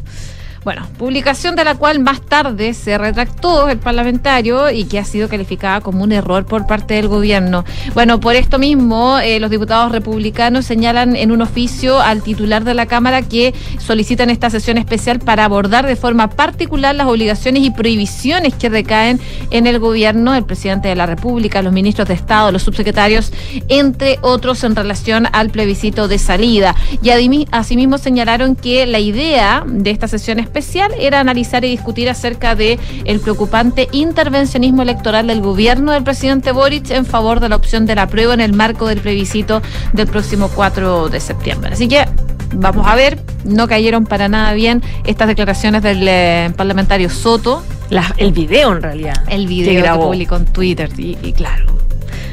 [0.66, 5.30] Bueno, publicación de la cual más tarde se retractó el parlamentario y que ha sido
[5.30, 7.64] calificada como un error por parte del gobierno.
[7.94, 12.74] Bueno, por esto mismo, eh, los diputados republicanos señalan en un oficio al titular de
[12.74, 17.70] la Cámara que solicitan esta sesión especial para abordar de forma particular las obligaciones y
[17.70, 19.20] prohibiciones que recaen
[19.52, 23.32] en el gobierno, el presidente de la República, los ministros de Estado, los subsecretarios,
[23.68, 26.76] entre otros en relación al plebiscito de salida.
[27.04, 27.12] Y
[27.52, 30.55] asimismo señalaron que la idea de esta sesión especial
[30.98, 36.90] era analizar y discutir acerca de el preocupante intervencionismo electoral del gobierno del presidente Boric
[36.92, 39.62] en favor de la opción de la prueba en el marco del plebiscito
[39.94, 41.74] del próximo 4 de septiembre.
[41.74, 42.06] Así que
[42.54, 48.14] vamos a ver, no cayeron para nada bien estas declaraciones del eh, parlamentario Soto, La-
[48.18, 49.24] el video en realidad.
[49.28, 50.06] el que video que, grabó.
[50.08, 51.66] publicó en Twitter y, y claro,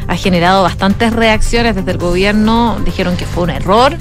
[0.08, 3.96] ha generado bastantes reacciones desde el gobierno, dijeron que fue un error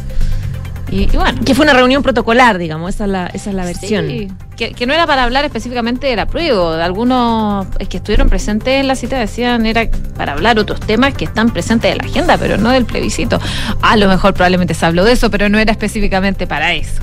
[0.91, 1.39] y, y bueno.
[1.43, 4.07] Que fue una reunión protocolar, digamos, esa es la, esa es la versión.
[4.07, 6.83] Sí, que, que no era para hablar específicamente de la prueba.
[6.83, 11.25] Algunos es que estuvieron presentes en la cita decían era para hablar otros temas que
[11.25, 13.39] están presentes en la agenda, pero no del plebiscito.
[13.81, 17.01] A lo mejor probablemente se habló de eso, pero no era específicamente para eso.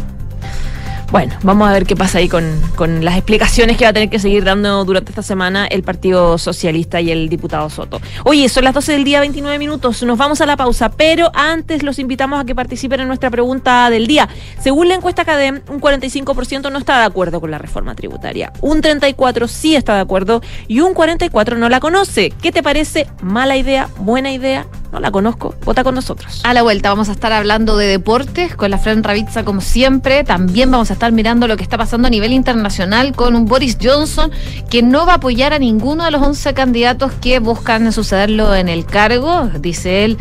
[1.11, 2.45] Bueno, vamos a ver qué pasa ahí con,
[2.77, 6.37] con las explicaciones que va a tener que seguir dando durante esta semana el Partido
[6.37, 7.99] Socialista y el diputado Soto.
[8.25, 10.03] Oye, son las 12 del día, 29 minutos.
[10.03, 13.89] Nos vamos a la pausa, pero antes los invitamos a que participen en nuestra pregunta
[13.89, 14.29] del día.
[14.61, 18.83] Según la encuesta CADEM, un 45% no está de acuerdo con la reforma tributaria, un
[18.83, 22.35] 34% sí está de acuerdo y un 44% no la conoce.
[22.43, 23.07] ¿Qué te parece?
[23.23, 23.89] ¿Mala idea?
[23.99, 24.67] ¿Buena idea?
[24.93, 25.55] No la conozco.
[25.65, 26.41] Vota con nosotros.
[26.45, 30.25] A la vuelta vamos a estar hablando de deportes con la Fran Ravizza como siempre.
[30.25, 33.77] También vamos a estar mirando lo que está pasando a nivel internacional con un Boris
[33.81, 34.31] Johnson
[34.71, 38.69] que no va a apoyar a ninguno de los 11 candidatos que buscan sucederlo en
[38.69, 39.51] el cargo.
[39.61, 40.19] Dice él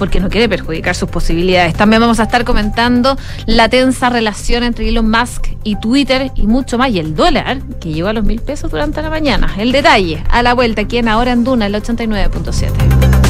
[0.00, 1.74] porque no quiere perjudicar sus posibilidades.
[1.74, 6.78] También vamos a estar comentando la tensa relación entre Elon Musk y Twitter y mucho
[6.78, 9.52] más, y el dólar, que llegó a los mil pesos durante la mañana.
[9.58, 13.29] El detalle, a la vuelta, aquí en Ahora en Duna, el 89.7.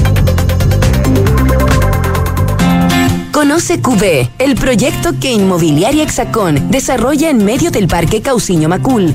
[3.32, 9.14] Conoce QB, el proyecto que Inmobiliaria Hexacón desarrolla en medio del Parque Cauciño Macul,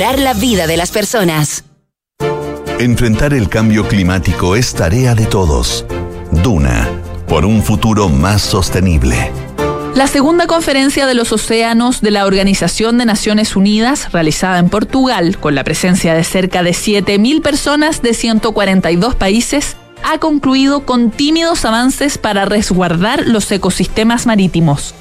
[0.00, 1.64] la vida de las personas.
[2.78, 5.84] Enfrentar el cambio climático es tarea de todos.
[6.42, 6.88] Duna,
[7.28, 9.30] por un futuro más sostenible.
[9.94, 15.36] La segunda conferencia de los océanos de la Organización de Naciones Unidas, realizada en Portugal,
[15.38, 21.66] con la presencia de cerca de 7.000 personas de 142 países, ha concluido con tímidos
[21.66, 24.94] avances para resguardar los ecosistemas marítimos.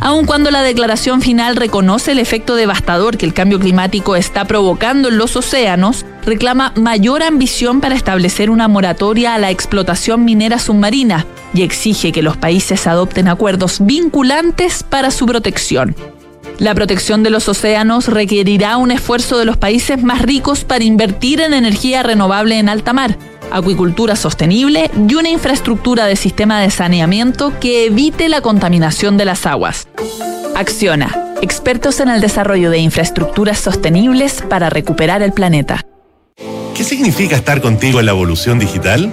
[0.00, 5.08] Aun cuando la declaración final reconoce el efecto devastador que el cambio climático está provocando
[5.08, 11.26] en los océanos, reclama mayor ambición para establecer una moratoria a la explotación minera submarina
[11.54, 15.94] y exige que los países adopten acuerdos vinculantes para su protección.
[16.58, 21.40] La protección de los océanos requerirá un esfuerzo de los países más ricos para invertir
[21.40, 23.18] en energía renovable en alta mar,
[23.50, 29.46] acuicultura sostenible y una infraestructura de sistema de saneamiento que evite la contaminación de las
[29.46, 29.88] aguas.
[30.54, 35.84] Acciona, expertos en el desarrollo de infraestructuras sostenibles para recuperar el planeta.
[36.74, 39.12] ¿Qué significa estar contigo en la evolución digital?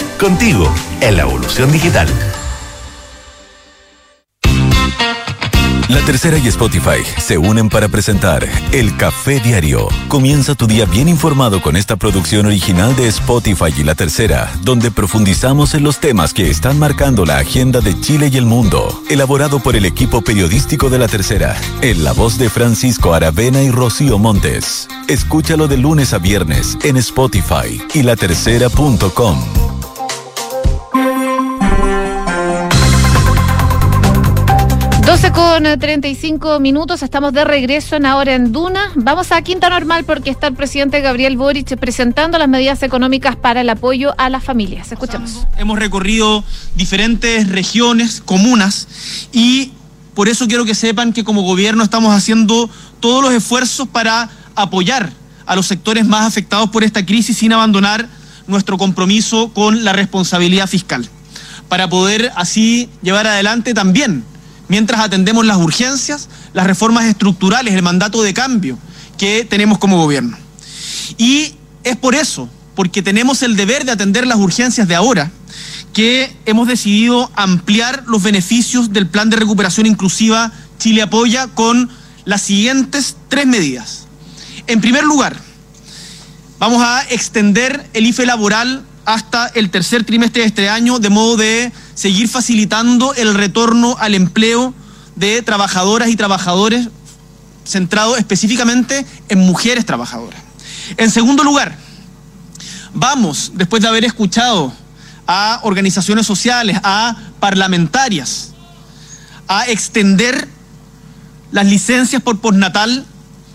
[0.21, 2.07] contigo en la evolución digital.
[5.89, 9.87] La Tercera y Spotify se unen para presentar El Café Diario.
[10.07, 14.91] Comienza tu día bien informado con esta producción original de Spotify y La Tercera, donde
[14.91, 19.01] profundizamos en los temas que están marcando la agenda de Chile y el mundo.
[19.09, 23.71] Elaborado por el equipo periodístico de La Tercera, en la voz de Francisco Aravena y
[23.71, 24.87] Rocío Montes.
[25.07, 29.80] Escúchalo de lunes a viernes en Spotify y latercera.com.
[35.21, 38.91] 12 12 con eh, 35 minutos, estamos de regreso en Ahora en Duna.
[38.95, 43.61] Vamos a Quinta Normal porque está el presidente Gabriel Boric presentando las medidas económicas para
[43.61, 44.91] el apoyo a las familias.
[44.91, 45.45] Escuchemos.
[45.57, 46.43] Hemos recorrido
[46.73, 48.87] diferentes regiones, comunas,
[49.31, 49.73] y
[50.15, 52.67] por eso quiero que sepan que como gobierno estamos haciendo
[52.99, 55.13] todos los esfuerzos para apoyar
[55.45, 58.09] a los sectores más afectados por esta crisis sin abandonar
[58.47, 61.07] nuestro compromiso con la responsabilidad fiscal,
[61.69, 64.25] para poder así llevar adelante también,
[64.71, 68.79] mientras atendemos las urgencias, las reformas estructurales, el mandato de cambio
[69.17, 70.37] que tenemos como gobierno.
[71.17, 75.29] Y es por eso, porque tenemos el deber de atender las urgencias de ahora,
[75.91, 81.89] que hemos decidido ampliar los beneficios del Plan de Recuperación Inclusiva Chile Apoya con
[82.23, 84.07] las siguientes tres medidas.
[84.67, 85.35] En primer lugar,
[86.59, 91.35] vamos a extender el IFE laboral hasta el tercer trimestre de este año, de modo
[91.35, 94.73] de seguir facilitando el retorno al empleo
[95.15, 96.87] de trabajadoras y trabajadores,
[97.63, 100.41] centrado específicamente en mujeres trabajadoras.
[100.97, 101.77] En segundo lugar,
[102.91, 104.73] vamos, después de haber escuchado
[105.27, 108.53] a organizaciones sociales, a parlamentarias,
[109.47, 110.47] a extender
[111.51, 113.05] las licencias por postnatal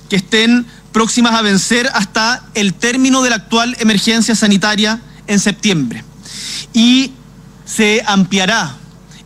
[0.08, 6.04] que estén próximas a vencer hasta el término de la actual emergencia sanitaria en septiembre.
[6.72, 7.10] Y
[7.66, 8.76] se ampliará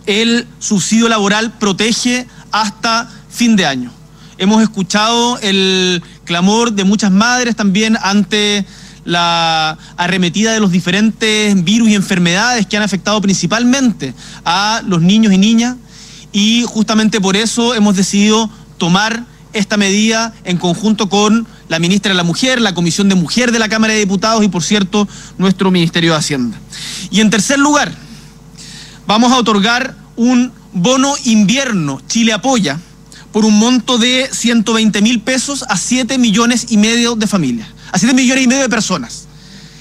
[0.06, 3.92] el subsidio laboral protege hasta fin de año.
[4.38, 8.64] Hemos escuchado el clamor de muchas madres también ante
[9.04, 14.14] la arremetida de los diferentes virus y enfermedades que han afectado principalmente
[14.44, 15.76] a los niños y niñas
[16.32, 22.16] y justamente por eso hemos decidido tomar esta medida en conjunto con la ministra de
[22.16, 25.70] la Mujer, la Comisión de Mujer de la Cámara de Diputados y, por cierto, nuestro
[25.70, 26.56] Ministerio de Hacienda.
[27.10, 27.92] Y en tercer lugar,
[29.10, 32.78] vamos a otorgar un bono invierno Chile Apoya
[33.32, 37.98] por un monto de 120 mil pesos a 7 millones y medio de familias, a
[37.98, 39.26] 7 millones y medio de personas,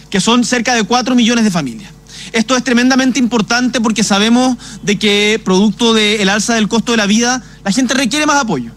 [0.09, 1.91] que son cerca de 4 millones de familias.
[2.33, 7.05] Esto es tremendamente importante porque sabemos de que producto del alza del costo de la
[7.05, 8.71] vida, la gente requiere más apoyo.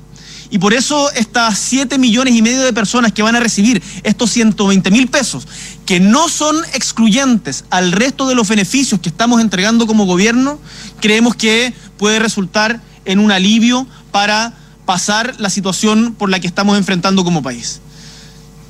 [0.50, 4.30] Y por eso estas 7 millones y medio de personas que van a recibir estos
[4.32, 5.48] 120 mil pesos,
[5.86, 10.58] que no son excluyentes al resto de los beneficios que estamos entregando como gobierno,
[11.00, 14.54] creemos que puede resultar en un alivio para
[14.84, 17.80] pasar la situación por la que estamos enfrentando como país.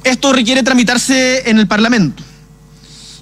[0.05, 2.23] Esto requiere tramitarse en el Parlamento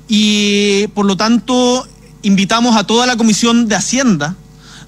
[0.08, 1.86] y por lo tanto
[2.22, 4.36] invitamos a toda la Comisión de Hacienda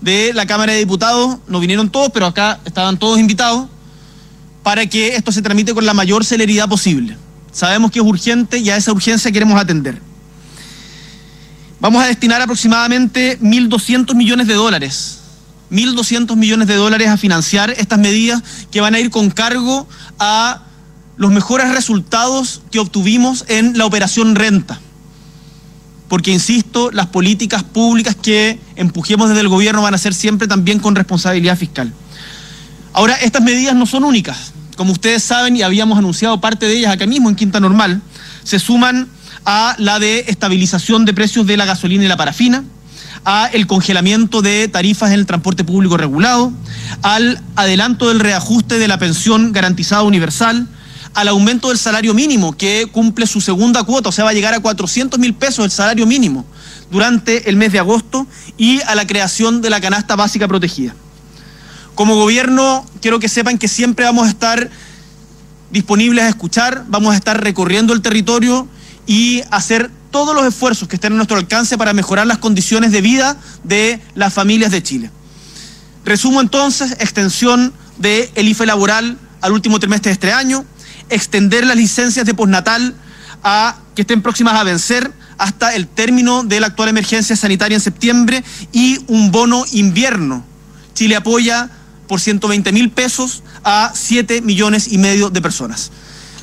[0.01, 3.69] de la Cámara de Diputados, no vinieron todos, pero acá estaban todos invitados,
[4.63, 7.17] para que esto se tramite con la mayor celeridad posible.
[7.53, 10.01] Sabemos que es urgente y a esa urgencia queremos atender.
[11.81, 15.19] Vamos a destinar aproximadamente 1.200 millones de dólares,
[15.71, 19.87] 1.200 millones de dólares a financiar estas medidas que van a ir con cargo
[20.19, 20.63] a
[21.17, 24.81] los mejores resultados que obtuvimos en la operación renta
[26.13, 30.79] porque, insisto, las políticas públicas que empujemos desde el gobierno van a ser siempre también
[30.79, 31.91] con responsabilidad fiscal.
[32.93, 34.53] Ahora, estas medidas no son únicas.
[34.77, 38.01] Como ustedes saben, y habíamos anunciado parte de ellas acá mismo en Quinta Normal,
[38.43, 39.09] se suman
[39.45, 42.65] a la de estabilización de precios de la gasolina y la parafina,
[43.25, 46.53] a el congelamiento de tarifas en el transporte público regulado,
[47.03, 50.67] al adelanto del reajuste de la pensión garantizada universal,
[51.15, 54.55] al aumento del salario mínimo, que cumple su segunda cuota, o sea, va a llegar
[54.55, 56.47] a 400 mil pesos el salario mínimo
[56.91, 60.95] durante el mes de agosto, y a la creación de la canasta básica protegida.
[61.95, 64.71] Como gobierno, quiero que sepan que siempre vamos a estar
[65.71, 68.67] disponibles a escuchar, vamos a estar recorriendo el territorio
[69.07, 73.01] y hacer todos los esfuerzos que estén a nuestro alcance para mejorar las condiciones de
[73.01, 75.11] vida de las familias de Chile.
[76.05, 80.65] Resumo entonces, extensión del el IFE laboral al último trimestre de este año,
[81.09, 82.95] extender las licencias de postnatal
[83.43, 87.81] a que estén próximas a vencer hasta el término de la actual emergencia sanitaria en
[87.81, 90.45] septiembre y un bono invierno.
[90.95, 91.71] Chile apoya
[92.13, 95.91] por 120 mil pesos a 7 millones y medio de personas.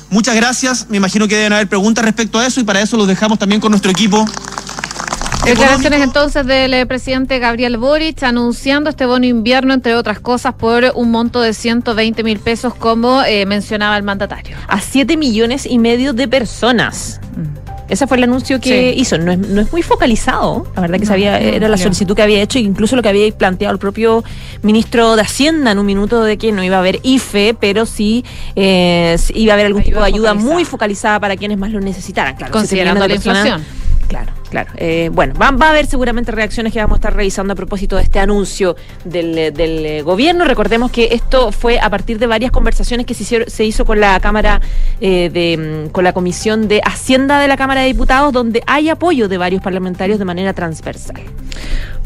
[0.08, 0.86] Muchas gracias.
[0.88, 3.60] Me imagino que deben haber preguntas respecto a eso y para eso los dejamos también
[3.60, 4.26] con nuestro equipo
[5.44, 10.90] Declaraciones entonces del eh, presidente Gabriel Boric anunciando este bono invierno, entre otras cosas, por
[10.96, 14.56] un monto de 120 mil pesos, como eh, mencionaba el mandatario.
[14.66, 17.20] A 7 millones y medio de personas.
[17.90, 19.00] Ese fue el anuncio que Sí.
[19.00, 19.18] hizo.
[19.18, 20.66] No es, no es muy focalizado.
[20.74, 23.02] La verdad que No, sabía, no, era la solicitud que había hecho, e incluso lo
[23.02, 24.24] que había planteado el propio
[24.62, 28.24] ministro de Hacienda en un minuto de que no iba a haber IFE, pero sí
[28.56, 30.54] eh, iba a haber algún tipo de ayuda focalizada.
[30.54, 32.36] muy focalizada para quienes más lo necesitaran.
[32.36, 34.08] Claro, Considerando 7 millones de la inflación.
[34.08, 34.32] Claro.
[34.50, 37.96] Claro, eh, bueno, va, a haber seguramente reacciones que vamos a estar revisando a propósito
[37.96, 38.74] de este anuncio
[39.04, 40.44] del, eh, gobierno.
[40.44, 44.18] Recordemos que esto fue a partir de varias conversaciones que se, hicieron, hizo con la
[44.18, 44.60] Cámara
[45.00, 48.88] eh, de, mm, con la Comisión de Hacienda de la Cámara de Diputados, donde hay
[48.88, 51.22] apoyo de varios parlamentarios de manera transversal.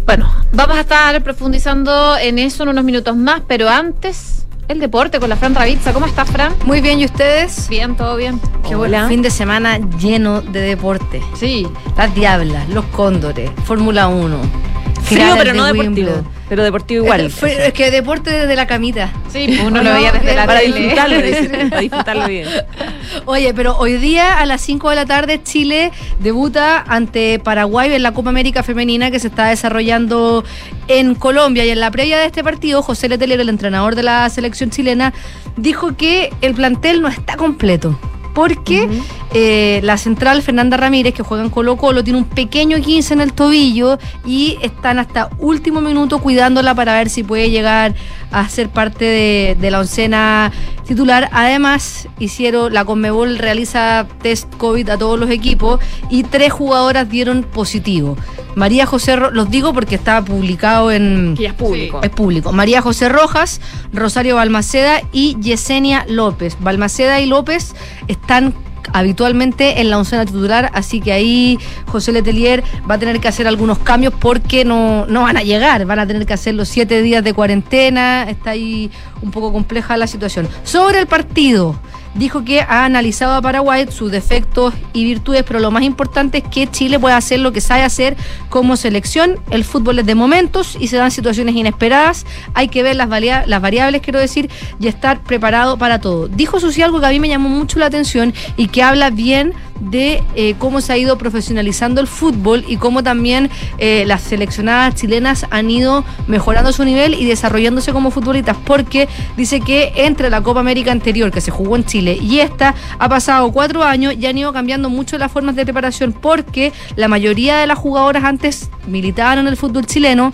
[0.04, 5.20] Bueno, vamos a estar profundizando en eso en unos minutos más, pero antes, el deporte
[5.20, 5.92] con la Fran Ravizza.
[5.92, 6.54] ¿Cómo estás, Fran?
[6.64, 7.68] Muy bien, ¿y ustedes?
[7.68, 8.40] Bien, todo bien.
[8.66, 9.08] Qué bueno.
[9.08, 11.22] Fin de semana lleno de deporte.
[11.34, 11.66] Sí.
[11.96, 14.73] Las Diablas, los Cóndores, Fórmula 1.
[15.04, 16.10] Frío, pero no deportivo.
[16.48, 17.20] Pero deportivo igual.
[17.22, 19.12] Es, es, que deporte desde la camita.
[19.30, 20.78] Sí, pues uno lo veía desde la para tele.
[20.78, 22.48] disfrutarlo, dice, para disfrutarlo bien.
[23.24, 28.02] Oye, pero hoy día a las 5 de la tarde Chile debuta ante Paraguay en
[28.02, 30.44] la Copa América Femenina que se está desarrollando
[30.88, 31.64] en Colombia.
[31.64, 35.12] Y en la previa de este partido, José Letelier, el entrenador de la selección chilena,
[35.56, 37.98] dijo que el plantel no está completo
[38.34, 39.02] porque uh -huh.
[39.32, 43.20] eh, la central Fernanda Ramírez, que juega en Colo Colo, tiene un pequeño 15 en
[43.20, 47.94] el tobillo y están hasta último minuto cuidándola para ver si puede llegar
[48.30, 50.52] a ser parte de, de la oncena
[50.84, 51.28] titular.
[51.32, 55.80] Además, hicieron, la Conmebol realiza test COVID a todos los equipos
[56.10, 58.16] y tres jugadoras dieron positivo.
[58.54, 61.34] María José, los digo porque está publicado en.
[61.36, 62.00] Que es público.
[62.02, 62.52] Es público.
[62.52, 63.60] María José Rojas,
[63.92, 66.56] Rosario Balmaceda y Yesenia López.
[66.60, 67.74] Balmaceda y López
[68.08, 68.54] están
[68.92, 73.46] habitualmente en la oncena titular, así que ahí José Letelier va a tener que hacer
[73.46, 77.02] algunos cambios porque no, no van a llegar, van a tener que hacer los siete
[77.02, 78.90] días de cuarentena, está ahí
[79.22, 80.48] un poco compleja la situación.
[80.64, 81.76] Sobre el partido,
[82.14, 86.44] dijo que ha analizado a Paraguay sus defectos y virtudes, pero lo más importante es
[86.44, 88.16] que Chile puede hacer lo que sabe hacer
[88.48, 89.38] como selección.
[89.50, 92.26] El fútbol es de momentos y se dan situaciones inesperadas.
[92.54, 93.08] Hay que ver las,
[93.46, 94.50] las variables, quiero decir,
[94.80, 96.28] y estar preparado para todo.
[96.28, 99.52] Dijo Susi algo que a mí me llamó mucho la atención y que habla bien
[99.80, 104.94] de eh, cómo se ha ido profesionalizando el fútbol y cómo también eh, las seleccionadas
[104.94, 110.42] chilenas han ido mejorando su nivel y desarrollándose como futbolistas, porque dice que entre la
[110.42, 114.26] Copa América anterior que se jugó en Chile y esta ha pasado cuatro años y
[114.26, 118.70] han ido cambiando mucho las formas de preparación porque la mayoría de las jugadoras antes
[118.86, 120.32] militaban en el fútbol chileno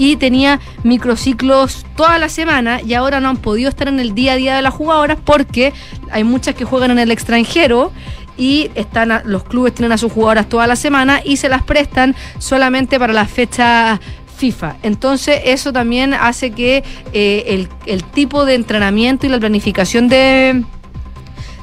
[0.00, 4.32] y tenía microciclos toda la semana y ahora no han podido estar en el día
[4.32, 5.74] a día de las jugadoras porque
[6.10, 7.92] hay muchas que juegan en el extranjero
[8.40, 11.62] y están a, los clubes tienen a sus jugadoras toda la semana y se las
[11.62, 14.00] prestan solamente para las fechas
[14.38, 14.76] FIFA.
[14.82, 16.82] Entonces eso también hace que
[17.12, 20.64] eh, el, el tipo de entrenamiento y la planificación de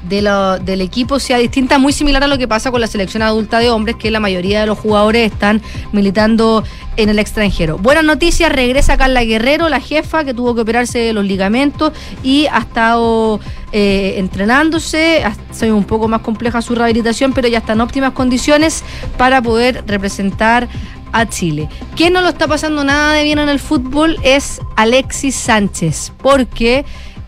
[0.10, 3.70] del equipo sea distinta, muy similar a lo que pasa con la selección adulta de
[3.70, 6.64] hombres, que la mayoría de los jugadores están militando
[6.96, 7.78] en el extranjero.
[7.78, 11.94] Buenas noticias, regresa Carla Guerrero, la jefa que tuvo que operarse de los ligamentos
[12.24, 13.40] y ha estado
[13.72, 18.14] eh, entrenándose, ha sido un poco más compleja su rehabilitación, pero ya está en óptimas
[18.14, 18.84] condiciones
[19.18, 20.68] para poder representar
[21.12, 21.70] a Chile.
[21.96, 26.86] Quien no lo está pasando nada de bien en el fútbol es Alexis Sánchez, porque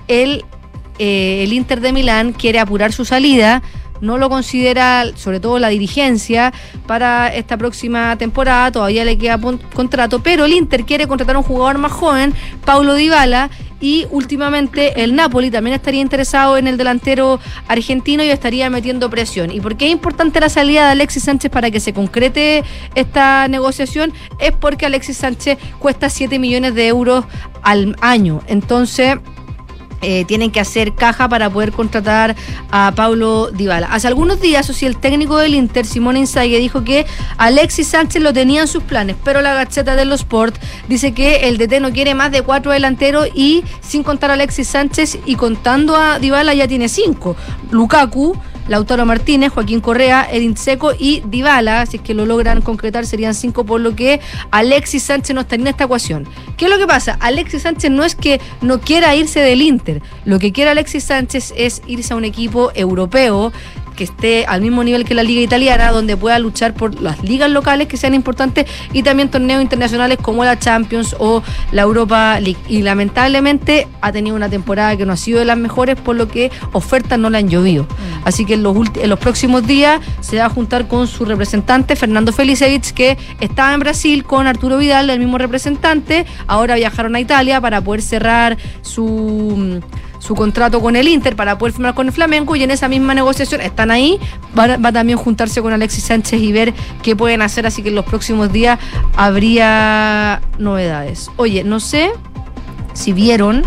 [0.07, 0.43] él
[0.99, 3.63] eh, el Inter de Milán quiere apurar su salida,
[4.01, 6.53] no lo considera, sobre todo la dirigencia,
[6.87, 9.39] para esta próxima temporada, todavía le queda
[9.73, 12.33] contrato, pero el Inter quiere contratar a un jugador más joven,
[12.65, 13.49] Paulo Dybala,
[13.81, 19.51] y últimamente el Napoli también estaría interesado en el delantero argentino y estaría metiendo presión.
[19.51, 22.63] ¿Y por qué es importante la salida de Alexis Sánchez para que se concrete
[22.95, 24.11] esta negociación?
[24.39, 27.23] Es porque Alexis Sánchez cuesta 7 millones de euros
[27.61, 28.41] al año.
[28.47, 29.17] Entonces
[30.01, 32.35] eh, tienen que hacer caja para poder contratar
[32.71, 33.87] a Paulo Dybala.
[33.87, 37.05] Hace algunos días, o el técnico del Inter, Simón Inzaghi, dijo que
[37.37, 40.55] Alexis Sánchez lo tenía en sus planes, pero la Gaceta de los Sport
[40.87, 44.67] dice que el DT no quiere más de cuatro delanteros y sin contar a Alexis
[44.67, 47.35] Sánchez y contando a Dybala ya tiene cinco.
[47.71, 48.37] Lukaku,
[48.70, 53.34] Lautaro Martínez, Joaquín Correa, Edin Seco y Dybala, si es que lo logran concretar serían
[53.34, 56.28] cinco, por lo que Alexis Sánchez no estaría en esta ecuación.
[56.55, 57.17] ¿Qué es lo que pasa?
[57.20, 61.53] Alexis Sánchez no es que no quiera irse del Inter, lo que quiere Alexis Sánchez
[61.57, 63.51] es irse a un equipo europeo
[63.99, 67.51] que esté al mismo nivel que la liga italiana, donde pueda luchar por las ligas
[67.51, 71.43] locales que sean importantes y también torneos internacionales como la Champions o
[71.73, 72.59] la Europa League.
[72.69, 76.29] Y lamentablemente ha tenido una temporada que no ha sido de las mejores, por lo
[76.29, 77.83] que ofertas no le han llovido.
[77.83, 77.87] Mm.
[78.23, 81.97] Así que en los, en los próximos días se va a juntar con su representante,
[81.97, 86.25] Fernando Felicevich, que estaba en Brasil con Arturo Vidal, el mismo representante.
[86.47, 89.81] Ahora viajaron a Italia para poder cerrar su
[90.20, 93.13] su contrato con el Inter para poder firmar con el Flamengo y en esa misma
[93.13, 94.20] negociación están ahí,
[94.57, 97.95] va, va, también juntarse con Alexis Sánchez y ver qué pueden hacer, así que en
[97.95, 98.80] los próximos días
[99.15, 101.32] habría novedades.
[101.38, 102.11] Oye, no sé
[102.93, 103.63] si vieron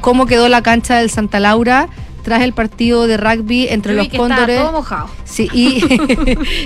[0.00, 1.88] cómo quedó la cancha del Santa Laura
[2.22, 4.60] tras el partido de rugby entre Yo vi los que estaba Cóndores.
[4.60, 5.08] todo mojado.
[5.24, 5.84] Sí, y,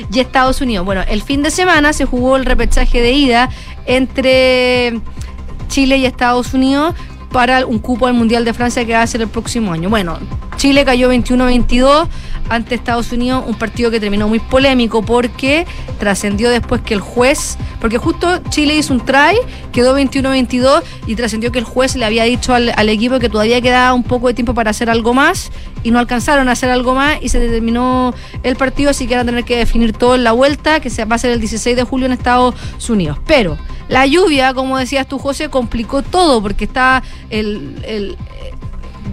[0.12, 0.87] y Estados Unidos.
[0.87, 3.51] Bueno, el fin de semana se jugó el repechaje de ida
[3.85, 5.01] entre
[5.68, 6.95] Chile y Estados Unidos
[7.33, 9.89] para un cupo al Mundial de Francia que va a ser el próximo año.
[9.89, 10.18] Bueno,
[10.61, 12.06] Chile cayó 21-22
[12.50, 15.66] ante Estados Unidos, un partido que terminó muy polémico porque
[15.98, 19.38] trascendió después que el juez, porque justo Chile hizo un try,
[19.72, 23.94] quedó 21-22 y trascendió que el juez le había dicho al, equipo que todavía quedaba
[23.94, 25.50] un poco de tiempo para hacer algo más
[25.82, 29.22] y no alcanzaron a hacer algo más y se determinó el partido, así que van
[29.26, 31.74] a tener que definir todo en la vuelta, que se va a ser el 16
[31.74, 32.54] de julio en Estados
[32.90, 33.16] Unidos.
[33.26, 33.56] Pero
[33.88, 38.18] la lluvia, como decías tú, José, complicó todo porque está el, el-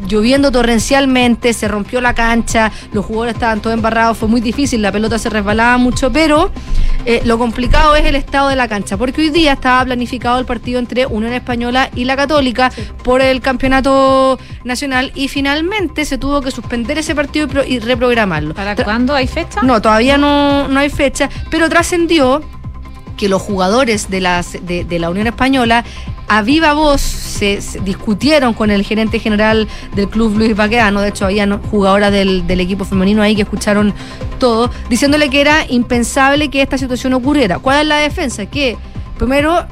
[0.08, 4.92] lloviendo torrencialmente, se rompió la cancha, los jugadores estaban todos embarrados, fue muy difícil, la
[4.92, 6.52] pelota se resbalaba mucho, pero
[7.06, 10.46] eh, lo complicado es el estado de la cancha, porque hoy día estaba planificado el
[10.46, 12.72] partido entre Unión Española y la Católica
[13.04, 17.80] por el campeonato nacional y finalmente se tuvo que suspender ese partido y, pro- y
[17.80, 18.54] reprogramarlo.
[18.54, 19.62] ¿Para cuándo hay fecha?
[19.62, 22.42] no, todavía no, no hay fecha, pero trascendió
[23.18, 25.84] que los jugadores de, las, de, de la Unión Española
[26.28, 31.26] a viva voz se, discutieron con el gerente general del club Luis Baqueano, de hecho
[31.26, 33.94] había jugadoras del, del equipo femenino ahí que escucharon
[34.40, 37.60] todo, diciéndole que era impensable que esta situación ocurriera.
[37.60, 38.46] ¿Cuál es la defensa?
[38.46, 38.78] Que
[39.18, 39.66] primero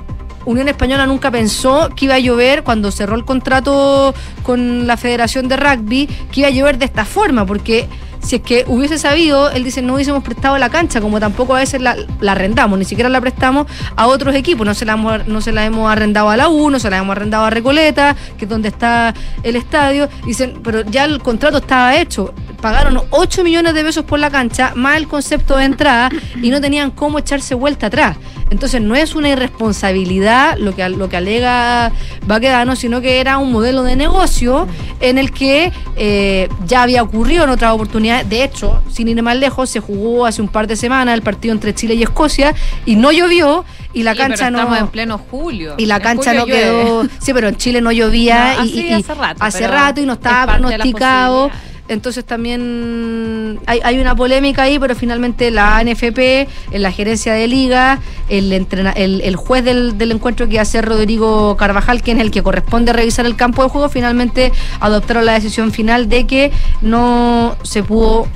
[0.45, 5.47] Unión Española nunca pensó que iba a llover cuando cerró el contrato con la Federación
[5.47, 7.87] de Rugby, que iba a llover de esta forma, porque
[8.25, 11.59] si es que hubiese sabido, él dice, no hubiésemos prestado la cancha, como tampoco a
[11.59, 15.41] veces la, la arrendamos, ni siquiera la prestamos a otros equipos, no se, la no
[15.41, 18.45] se la hemos arrendado a la U, no se la hemos arrendado a Recoleta, que
[18.45, 19.13] es donde está
[19.43, 24.17] el estadio, dicen, pero ya el contrato estaba hecho, pagaron 8 millones de pesos por
[24.17, 26.09] la cancha, más el concepto de entrada,
[26.41, 28.17] y no tenían cómo echarse vuelta atrás.
[28.49, 31.91] Entonces no es una irresponsabilidad lo que, lo que alega
[32.25, 34.67] Baquedano, sino que era un modelo de negocio
[34.99, 38.14] en el que eh, ya había ocurrido en otras oportunidades.
[38.23, 41.53] De hecho, sin ir más lejos, se jugó hace un par de semanas el partido
[41.53, 42.53] entre Chile y Escocia
[42.85, 44.59] y no llovió y la Sí, pero cancha no...
[44.59, 45.75] Estamos en pleno julio.
[45.77, 46.61] Y la En cancha no llueve.
[46.61, 47.03] quedó.
[47.19, 50.19] Sí, pero en Chile no llovía No, y, hace rato, hace rato y no es
[50.19, 51.49] estaba pronosticado.
[51.87, 57.47] Entonces también hay, hay una polémica ahí, pero finalmente la ANFP, en la gerencia de
[57.47, 62.19] liga, el, entrena- el, el juez del, del encuentro que ser Rodrigo Carvajal, que es
[62.19, 66.51] el que corresponde revisar el campo de juego, finalmente adoptaron la decisión final de que
[66.81, 68.27] no se pudo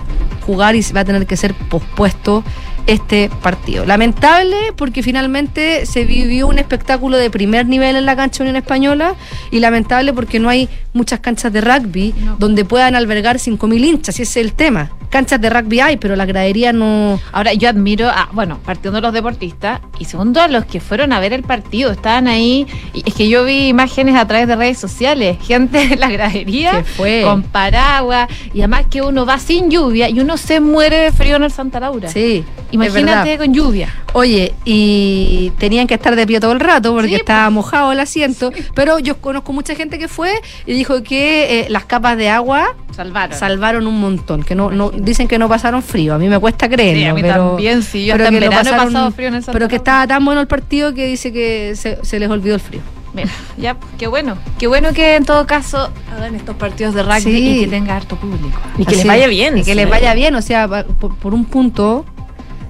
[0.45, 2.43] jugar y va a tener que ser pospuesto
[2.89, 3.85] este partido.
[3.85, 9.13] Lamentable porque finalmente se vivió un espectáculo de primer nivel en la cancha Unión Española
[9.51, 14.23] y lamentable porque no hay muchas canchas de rugby donde puedan albergar 5.000 hinchas, y
[14.23, 14.91] ese es el tema.
[15.09, 17.19] Canchas de rugby hay, pero la gradería no...
[17.31, 21.13] Ahora, yo admiro a, bueno, partiendo de los deportistas y segundo a los que fueron
[21.13, 22.67] a ver el partido, estaban ahí.
[22.93, 26.83] Y es que yo vi imágenes a través de redes sociales, gente en la gradería
[26.83, 27.23] fue.
[27.23, 31.37] con paraguas y además que uno va sin lluvia y uno se muere de frío
[31.37, 32.09] en el Santa Laura.
[32.09, 32.43] Sí,
[32.85, 33.93] Imagínate con lluvia.
[34.13, 37.99] Oye, y tenían que estar de pie todo el rato porque Sí, estaba mojado el
[37.99, 40.31] asiento, pero yo conozco mucha gente que fue
[40.65, 43.37] y dijo que eh, las capas de agua Salvaron.
[43.37, 46.67] salvaron un montón, que no, no dicen que no pasaron frío, a mí me cuesta
[46.67, 49.11] creerlo, Sí, a mí pero, también, sí, yo pero hasta que lo verano he pasado
[49.11, 51.99] frío en el Santa pero que estaba tan bueno el partido que dice que se,
[52.03, 52.81] se les olvidó el frío.
[53.13, 54.37] Mira, ya, pues, qué bueno.
[54.59, 57.57] Qué bueno que en todo caso hagan estos partidos de rugby Sí.
[57.57, 58.59] y que tenga harto público.
[58.77, 59.57] Y que les vaya bien.
[59.57, 59.75] Y que sí.
[59.75, 62.05] les vaya bien, o sea, por un punto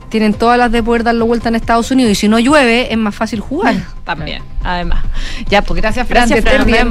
[0.09, 2.97] tienen todas las de poder darlo vuelta en Estados Unidos y si no llueve es
[2.97, 3.75] más fácil jugar.
[4.03, 5.03] También, además.
[5.49, 6.27] Ya, pues gracias, Fran.
[6.29, 6.65] Gracias, Fran.
[6.65, 6.89] bien.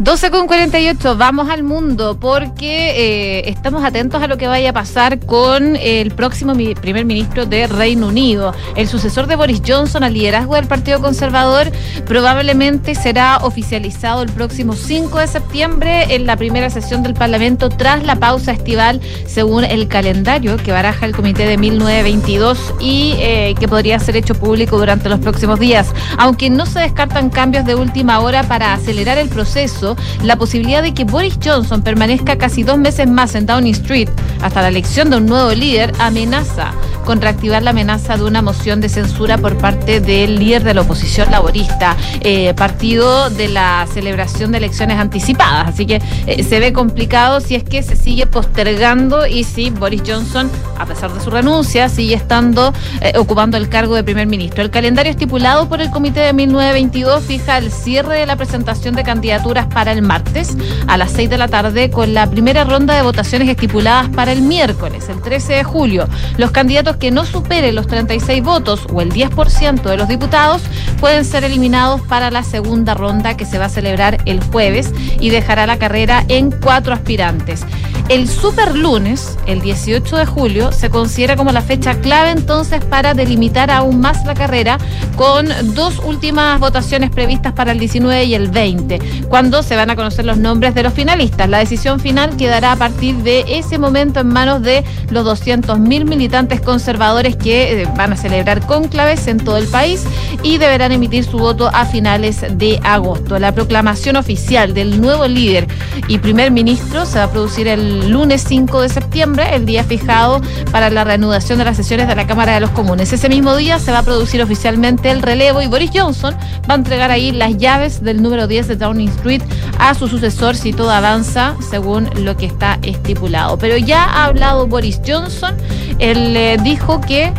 [0.00, 4.72] 12 con 48, vamos al mundo porque eh, estamos atentos a lo que vaya a
[4.72, 8.52] pasar con el próximo mi- primer ministro de Reino Unido.
[8.74, 11.70] El sucesor de Boris Johnson al liderazgo del Partido Conservador
[12.06, 18.02] probablemente será oficializado el próximo 5 de septiembre en la primera sesión del Parlamento tras
[18.02, 23.68] la pausa estival según el calendario que baraja el Comité de 1922 y eh, que
[23.68, 25.86] podría ser hecho público durante los próximos días.
[26.18, 30.94] Aunque no se descartan cambios de última hora para acelerar el proceso, la posibilidad de
[30.94, 34.08] que Boris Johnson permanezca casi dos meses más en Downing Street
[34.42, 36.72] hasta la elección de un nuevo líder amenaza
[37.04, 40.80] con reactivar la amenaza de una moción de censura por parte del líder de la
[40.80, 45.68] oposición laborista, eh, partido de la celebración de elecciones anticipadas.
[45.68, 50.02] Así que eh, se ve complicado si es que se sigue postergando y si Boris
[50.06, 54.62] Johnson, a pesar de su renuncia, sigue estando eh, ocupando el cargo de primer ministro.
[54.62, 56.32] El calendario estipulado por el Comité de
[56.64, 60.56] 1922 fija el cierre de la presentación de candidaturas para el martes
[60.86, 64.40] a las 6 de la tarde con la primera ronda de votaciones estipuladas para el
[64.40, 66.08] miércoles, el 13 de julio.
[66.38, 70.62] Los candidatos que no superen los 36 votos o el 10% de los diputados
[71.00, 74.90] pueden ser eliminados para la segunda ronda que se va a celebrar el jueves
[75.20, 77.66] y dejará la carrera en cuatro aspirantes.
[78.10, 83.14] El super lunes, el 18 de julio, se considera como la fecha clave entonces para
[83.14, 84.76] delimitar aún más la carrera
[85.16, 89.00] con dos últimas votaciones previstas para el 19 y el 20,
[89.30, 91.48] cuando se van a conocer los nombres de los finalistas.
[91.48, 96.60] La decisión final quedará a partir de ese momento en manos de los 200.000 militantes
[96.60, 100.04] conservadores que eh, van a celebrar cónclaves en todo el país
[100.42, 103.38] y deberán emitir su voto a finales de agosto.
[103.38, 105.66] La proclamación oficial del nuevo líder
[106.06, 110.40] y primer ministro se va a producir el lunes 5 de septiembre, el día fijado
[110.70, 113.12] para la reanudación de las sesiones de la Cámara de los Comunes.
[113.12, 116.34] Ese mismo día se va a producir oficialmente el relevo y Boris Johnson
[116.68, 119.42] va a entregar ahí las llaves del número 10 de Downing Street
[119.78, 123.58] a su sucesor si todo avanza según lo que está estipulado.
[123.58, 125.54] Pero ya ha hablado Boris Johnson,
[125.98, 127.32] él eh, dijo que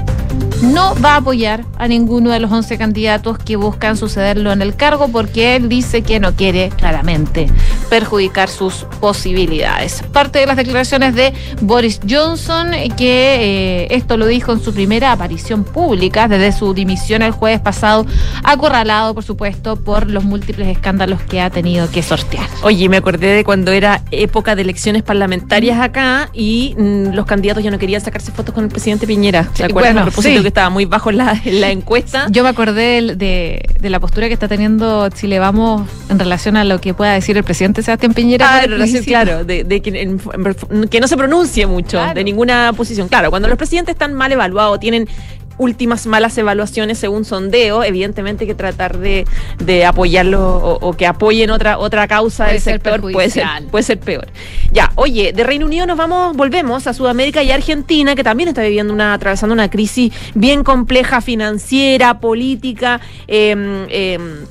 [0.62, 4.76] no va a apoyar a ninguno de los 11 candidatos que buscan sucederlo en el
[4.76, 7.48] cargo porque él dice que no quiere claramente
[7.90, 10.04] perjudicar sus posibilidades.
[10.12, 15.12] Parte de las declaraciones de Boris Johnson, que eh, esto lo dijo en su primera
[15.12, 18.06] aparición pública desde su dimisión el jueves pasado,
[18.44, 22.48] acorralado, por supuesto, por los múltiples escándalos que ha tenido que sortear.
[22.64, 27.64] Oye, me acordé de cuando era época de elecciones parlamentarias acá y mm, los candidatos
[27.64, 29.50] ya no querían sacarse fotos con el presidente Piñera.
[29.54, 29.96] ¿Se acuerdan?
[29.96, 30.42] bueno, propósito sí.
[30.44, 32.28] que estaba muy bajo en la, en la encuesta.
[32.32, 36.64] Yo me acordé de, de la postura que está teniendo Chile Vamos en relación a
[36.64, 38.58] lo que pueda decir el presidente Sebastián Piñera.
[38.58, 40.20] Ah, relación, claro, de, de que, en-
[40.72, 43.08] en- que no se pronuncie mucho de ninguna posición.
[43.08, 45.08] Claro, cuando los presidentes están mal evaluados, tienen
[45.58, 49.26] últimas malas evaluaciones según sondeo, evidentemente que tratar de,
[49.60, 53.46] de apoyarlo o, o que apoyen otra otra causa Puede del ser sector, puede ser,
[53.72, 54.28] puede ser peor.
[54.72, 58.62] Ya, oye, de Reino Unido nos vamos, volvemos a Sudamérica y Argentina, que también está
[58.62, 64.46] viviendo una, atravesando una crisis bien compleja financiera, política, em, em,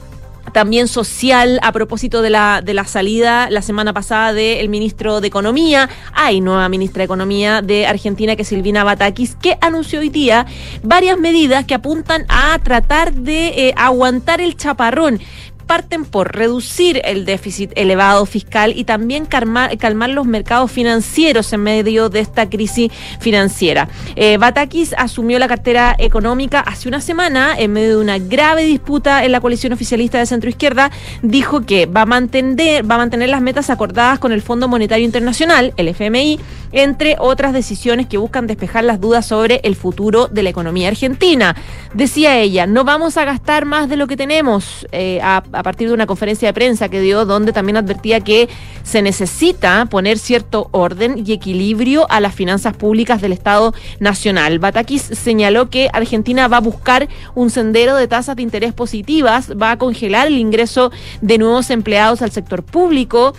[0.54, 5.26] también social a propósito de la, de la salida la semana pasada del ministro de
[5.26, 5.90] Economía.
[6.12, 10.46] Hay nueva ministra de Economía de Argentina, que es Silvina Batakis, que anunció hoy día
[10.84, 15.20] varias medidas que apuntan a tratar de eh, aguantar el chaparrón
[15.66, 21.62] parten por reducir el déficit elevado fiscal y también calmar, calmar los mercados financieros en
[21.62, 23.88] medio de esta crisis financiera.
[24.16, 29.24] Eh, Batakis asumió la cartera económica hace una semana en medio de una grave disputa
[29.24, 30.90] en la coalición oficialista de centro izquierda.
[31.22, 35.04] Dijo que va a mantener, va a mantener las metas acordadas con el Fondo Monetario
[35.04, 36.38] Internacional, el FMI,
[36.72, 41.54] entre otras decisiones que buscan despejar las dudas sobre el futuro de la economía argentina.
[41.94, 45.88] Decía ella, no vamos a gastar más de lo que tenemos, eh, a, a partir
[45.88, 48.48] de una conferencia de prensa que dio, donde también advertía que
[48.82, 54.58] se necesita poner cierto orden y equilibrio a las finanzas públicas del Estado Nacional.
[54.58, 59.72] Batakis señaló que Argentina va a buscar un sendero de tasas de interés positivas, va
[59.72, 60.90] a congelar el ingreso
[61.20, 63.34] de nuevos empleados al sector público,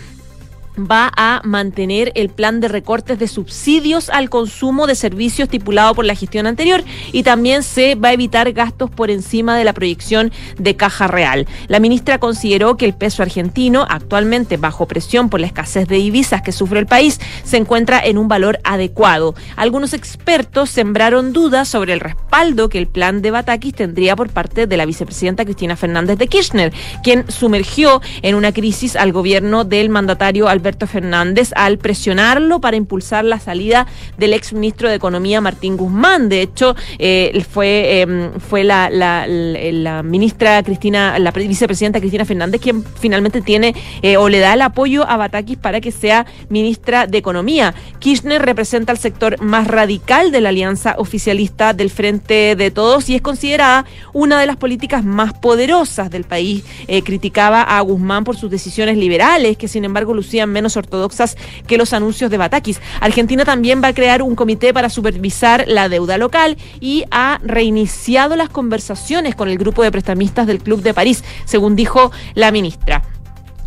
[0.78, 6.04] va a mantener el plan de recortes de subsidios al consumo de servicios estipulado por
[6.04, 10.32] la gestión anterior y también se va a evitar gastos por encima de la proyección
[10.58, 11.46] de caja real.
[11.68, 16.42] La ministra consideró que el peso argentino, actualmente bajo presión por la escasez de divisas
[16.42, 19.34] que sufre el país, se encuentra en un valor adecuado.
[19.56, 24.66] Algunos expertos sembraron dudas sobre el respaldo que el plan de Batakis tendría por parte
[24.66, 26.72] de la vicepresidenta Cristina Fernández de Kirchner,
[27.02, 33.24] quien sumergió en una crisis al gobierno del mandatario Alberto Fernández al presionarlo para impulsar
[33.24, 33.86] la salida
[34.18, 36.28] del ex ministro de Economía Martín Guzmán.
[36.28, 42.84] De hecho, eh, fue, eh, fue la, ministra Cristina, la pre- vicepresidenta Cristina Fernández quien
[42.84, 47.18] finalmente tiene eh, o le da el apoyo a Batakis para que sea ministra de
[47.18, 47.74] Economía.
[48.00, 53.14] Kirchner representa al sector más radical de la alianza oficialista del Frente de Todos y
[53.14, 56.64] es considerada una de las políticas más poderosas del país.
[56.88, 61.36] Eh, criticaba a Guzmán por sus decisiones liberales, que sin embargo lucían menos ortodoxas
[61.66, 62.80] que los anuncios de Batakis.
[63.00, 68.36] Argentina también va a crear un comité para supervisar la deuda local y ha reiniciado
[68.36, 73.15] las conversaciones con el grupo de prestamistas del Club de París, según dijo la ministra.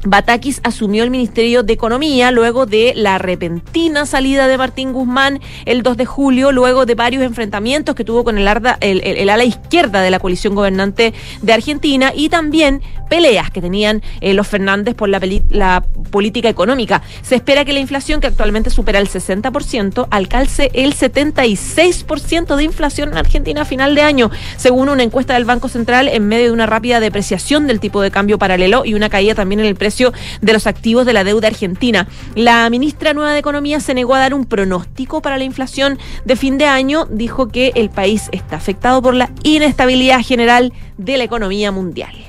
[0.06, 5.84] Batakis asumió el Ministerio de Economía luego de la repentina salida de Martín Guzmán el
[5.84, 10.02] 2 de julio, luego de varios enfrentamientos que tuvo con el, arda- el- ala izquierda
[10.02, 15.10] de la coalición gobernante de Argentina y también peleas que tenían eh, los Fernández por
[15.10, 15.20] la,
[15.50, 17.02] la política económica.
[17.22, 23.10] Se espera que la inflación, que actualmente supera el 60%, alcance el 76% de inflación
[23.10, 26.52] en Argentina a final de año, según una encuesta del Banco Central en medio de
[26.52, 29.89] una rápida depreciación del tipo de cambio paralelo y una caída también en el precio
[29.90, 32.08] precio de los activos de la deuda argentina.
[32.36, 36.36] La ministra nueva de Economía se negó a dar un pronóstico para la inflación de
[36.36, 37.08] fin de año.
[37.10, 42.29] Dijo que el país está afectado por la inestabilidad general de la economía mundial.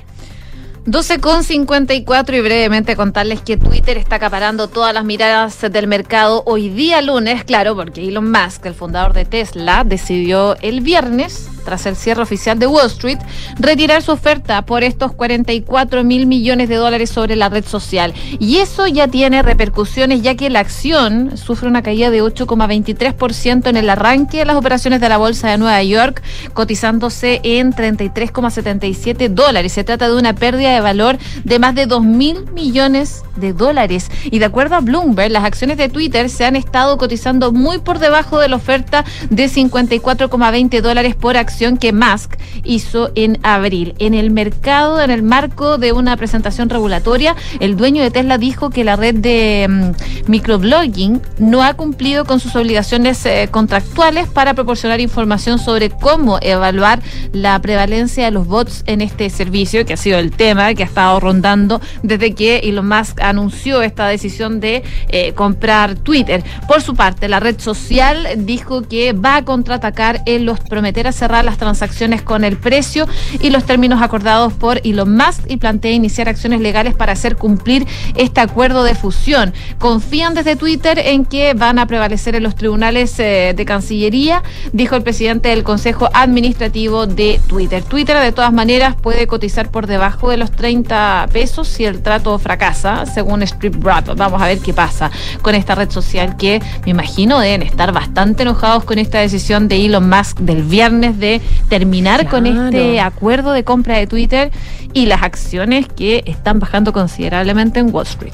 [0.85, 6.41] 12 con 54 y brevemente contarles que Twitter está acaparando todas las miradas del mercado
[6.47, 11.85] hoy día lunes, claro, porque Elon Musk, el fundador de Tesla, decidió el viernes tras
[11.85, 13.19] el cierre oficial de Wall Street,
[13.59, 18.13] retirar su oferta por estos 44 mil millones de dólares sobre la red social.
[18.39, 23.77] Y eso ya tiene repercusiones, ya que la acción sufre una caída de 8,23% en
[23.77, 26.21] el arranque de las operaciones de la Bolsa de Nueva York,
[26.53, 29.73] cotizándose en 33,77 dólares.
[29.73, 34.09] Se trata de una pérdida de valor de más de 2 mil millones de dólares.
[34.25, 37.99] Y de acuerdo a Bloomberg, las acciones de Twitter se han estado cotizando muy por
[37.99, 43.95] debajo de la oferta de 54,20 dólares por acción que Musk hizo en abril.
[43.99, 48.69] En el mercado, en el marco de una presentación regulatoria, el dueño de Tesla dijo
[48.69, 54.53] que la red de mm, microblogging no ha cumplido con sus obligaciones eh, contractuales para
[54.53, 57.01] proporcionar información sobre cómo evaluar
[57.33, 60.85] la prevalencia de los bots en este servicio, que ha sido el tema que ha
[60.85, 66.43] estado rondando desde que Elon Musk anunció esta decisión de eh, comprar Twitter.
[66.67, 71.11] Por su parte, la red social dijo que va a contraatacar en los prometer a
[71.11, 73.07] cerrar las transacciones con el precio
[73.39, 77.85] y los términos acordados por Elon Musk y plantea iniciar acciones legales para hacer cumplir
[78.15, 79.53] este acuerdo de fusión.
[79.79, 84.43] Confían desde Twitter en que van a prevalecer en los tribunales eh, de Cancillería,
[84.73, 87.83] dijo el presidente del Consejo Administrativo de Twitter.
[87.83, 92.37] Twitter de todas maneras puede cotizar por debajo de los 30 pesos si el trato
[92.39, 94.15] fracasa, según Strip Rap.
[94.15, 98.43] Vamos a ver qué pasa con esta red social que me imagino deben estar bastante
[98.43, 103.63] enojados con esta decisión de Elon Musk del viernes de terminar con este acuerdo de
[103.63, 104.51] compra de Twitter
[104.93, 108.33] y las acciones que están bajando considerablemente en Wall Street.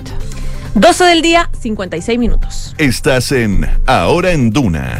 [0.76, 2.76] 12 del día, 56 minutos.
[2.78, 4.99] Estás en Ahora en Duna.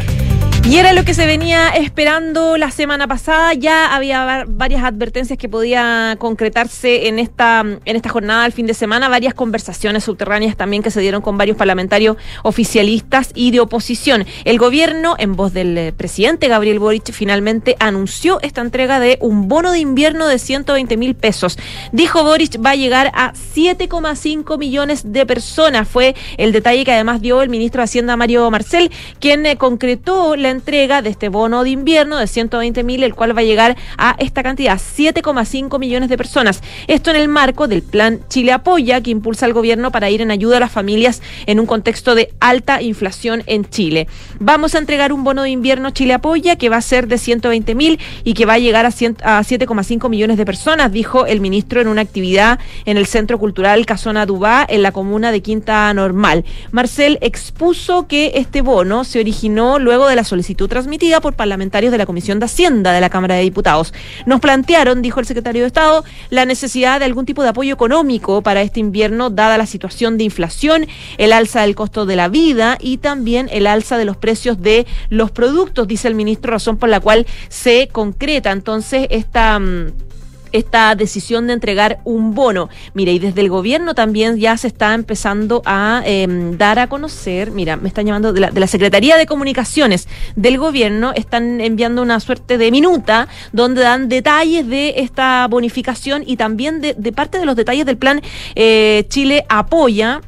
[0.68, 3.54] Y era lo que se venía esperando la semana pasada.
[3.54, 8.74] Ya había varias advertencias que podía concretarse en esta, en esta jornada del fin de
[8.74, 14.26] semana, varias conversaciones subterráneas también que se dieron con varios parlamentarios oficialistas y de oposición.
[14.44, 19.48] El gobierno, en voz del eh, presidente Gabriel Boric, finalmente anunció esta entrega de un
[19.48, 21.58] bono de invierno de 120 mil pesos.
[21.92, 25.88] Dijo Boric va a llegar a 7,5 millones de personas.
[25.88, 30.36] Fue el detalle que además dio el ministro de Hacienda Mario Marcel, quien eh, concretó
[30.36, 33.76] la entrega de este bono de invierno de 120 mil, el cual va a llegar
[33.96, 36.62] a esta cantidad, 7,5 millones de personas.
[36.88, 40.30] Esto en el marco del plan Chile Apoya, que impulsa el gobierno para ir en
[40.30, 44.08] ayuda a las familias en un contexto de alta inflación en Chile.
[44.40, 47.74] Vamos a entregar un bono de invierno Chile Apoya que va a ser de 120
[47.74, 51.88] mil y que va a llegar a, 7,5 millones de personas, dijo el ministro en
[51.88, 56.44] una actividad en el Centro Cultural Casona Dubá, en la comuna de Quinta Normal.
[56.72, 61.98] Marcel expuso que este bono se originó luego de la solicitud transmitida por parlamentarios de
[61.98, 63.92] la Comisión de Hacienda de la Cámara de Diputados.
[64.26, 68.42] Nos plantearon, dijo el secretario de Estado, la necesidad de algún tipo de apoyo económico
[68.42, 70.86] para este invierno, dada la situación de inflación,
[71.18, 74.86] el alza del costo de la vida y también el alza de los precios de
[75.10, 80.07] los productos, dice el ministro, razón por la cual se concreta entonces esta mm,
[80.52, 82.68] esta decisión de entregar un bono.
[82.94, 87.50] Mira, y desde el gobierno también ya se está empezando a em, dar a conocer,
[87.50, 92.02] mira, me están llamando de la, de la, Secretaría de Comunicaciones del gobierno, están enviando
[92.02, 97.38] una suerte de minuta donde dan detalles de esta bonificación y también de, de parte
[97.38, 98.20] de los detalles del plan
[98.54, 100.20] eh, Chile Apoya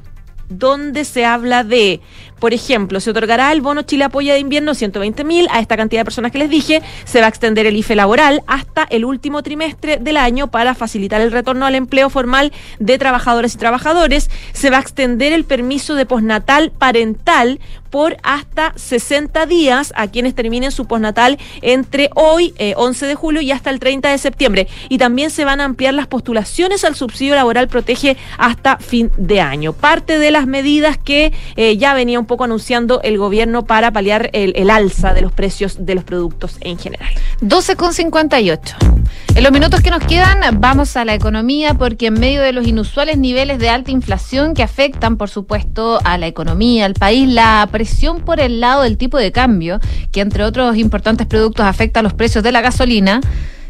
[0.50, 2.00] donde se habla de
[2.40, 6.00] por ejemplo, se otorgará el bono Chile Apoya de invierno 120 mil a esta cantidad
[6.00, 6.82] de personas que les dije.
[7.04, 11.20] Se va a extender el IFE laboral hasta el último trimestre del año para facilitar
[11.20, 14.30] el retorno al empleo formal de trabajadoras y trabajadores.
[14.52, 17.60] Se va a extender el permiso de postnatal parental
[17.90, 23.40] por hasta 60 días a quienes terminen su postnatal entre hoy, 11 eh, de julio,
[23.42, 24.68] y hasta el 30 de septiembre.
[24.88, 29.40] Y también se van a ampliar las postulaciones al subsidio laboral protege hasta fin de
[29.40, 29.72] año.
[29.72, 34.30] Parte de las medidas que eh, ya venía un poco anunciando el gobierno para paliar
[34.32, 37.08] el, alza de los precios de los productos en general.
[37.42, 39.00] 12,58.
[39.34, 42.68] En los minutos que nos quedan, vamos a la economía porque en medio de los
[42.68, 47.68] inusuales niveles de alta inflación que afectan, por supuesto, a la economía, al país, la
[47.72, 49.80] presión por el lado del tipo de cambio,
[50.12, 53.20] que entre otros importantes productos afecta a los precios de la gasolina,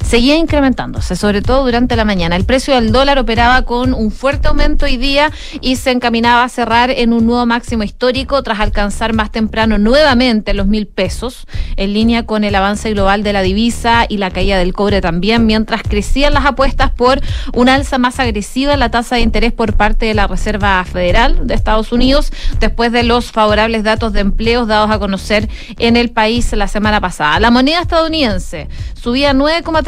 [0.05, 2.37] seguía incrementándose, sobre todo durante la mañana.
[2.37, 5.31] El precio del dólar operaba con un fuerte aumento hoy día
[5.61, 10.55] y se encaminaba a cerrar en un nuevo máximo histórico tras alcanzar más temprano nuevamente
[10.55, 11.47] los mil pesos,
[11.77, 15.47] en línea con el avance global de la divisa y la caída del cobre también,
[15.47, 17.21] mientras crecían las apuestas por
[17.55, 21.47] una alza más agresiva en la tasa de interés por parte de la Reserva Federal
[21.47, 25.49] de Estados Unidos, después de los favorables datos de empleos dados a conocer
[25.79, 27.39] en el país la semana pasada.
[27.41, 28.69] La moneda estadounidense
[29.01, 29.33] subía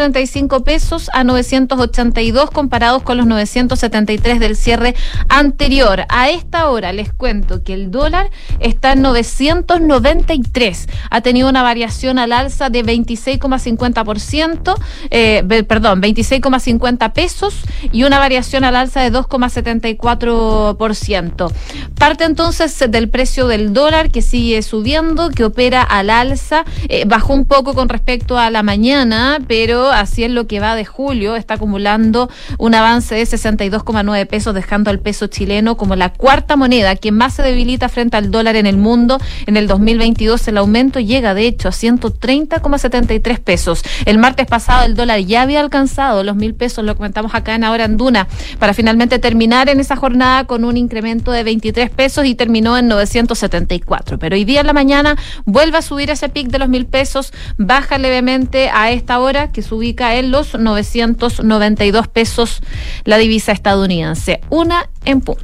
[0.03, 4.95] 9,35 pesos a 982 comparados con los 973 del cierre
[5.29, 6.05] anterior.
[6.09, 10.89] A esta hora les cuento que el dólar está en 993.
[11.11, 14.75] Ha tenido una variación al alza de 26,50%,
[15.11, 21.53] eh, perdón, 26,50 pesos y una variación al alza de 2,74%.
[21.99, 27.35] Parte entonces del precio del dólar que sigue subiendo, que opera al alza, eh, bajó
[27.35, 31.37] un poco con respecto a la mañana, pero así es lo que va de julio,
[31.37, 36.97] está acumulando un avance de 62,9 pesos, dejando al peso chileno como la cuarta moneda
[36.97, 39.19] que más se debilita frente al dólar en el mundo.
[39.47, 43.83] En el 2022 el aumento llega de hecho a 130,73 pesos.
[44.05, 47.65] El martes pasado el dólar ya había alcanzado los mil pesos, lo comentamos acá en
[47.65, 48.29] Ahora Anduna,
[48.59, 52.89] para finalmente terminar en esa jornada con un incremento de 23 pesos y terminó en
[52.89, 54.19] 974.
[54.19, 57.33] Pero hoy día en la mañana vuelve a subir ese pic de los mil pesos,
[57.57, 62.61] baja levemente a esta hora que se ubica en los 992 pesos
[63.05, 64.41] la divisa estadounidense.
[64.49, 65.43] Una en punto.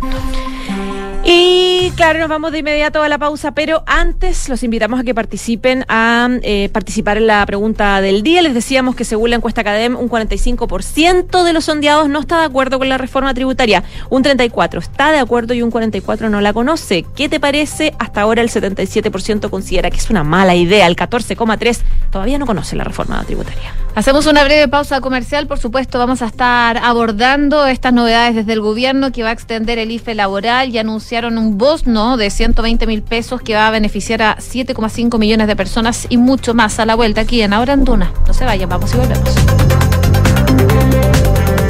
[1.25, 5.14] Y claro, nos vamos de inmediato a la pausa, pero antes los invitamos a que
[5.14, 8.41] participen a eh, participar en la pregunta del día.
[8.41, 12.45] Les decíamos que según la encuesta Academ, un 45% de los sondeados no está de
[12.47, 16.53] acuerdo con la reforma tributaria, un 34% está de acuerdo y un 44% no la
[16.53, 17.05] conoce.
[17.14, 17.95] ¿Qué te parece?
[17.99, 22.77] Hasta ahora el 77% considera que es una mala idea, el 14,3% todavía no conoce
[22.77, 23.75] la reforma tributaria.
[23.95, 28.61] Hacemos una breve pausa comercial, por supuesto vamos a estar abordando estas novedades desde el
[28.61, 30.79] gobierno que va a extender el IFE laboral y
[31.19, 35.57] anunciaron un bono de 120 mil pesos que va a beneficiar a 7,5 millones de
[35.57, 38.12] personas y mucho más a la vuelta aquí en Ahora Anduna.
[38.27, 39.88] No se vayan, vamos y volvemos.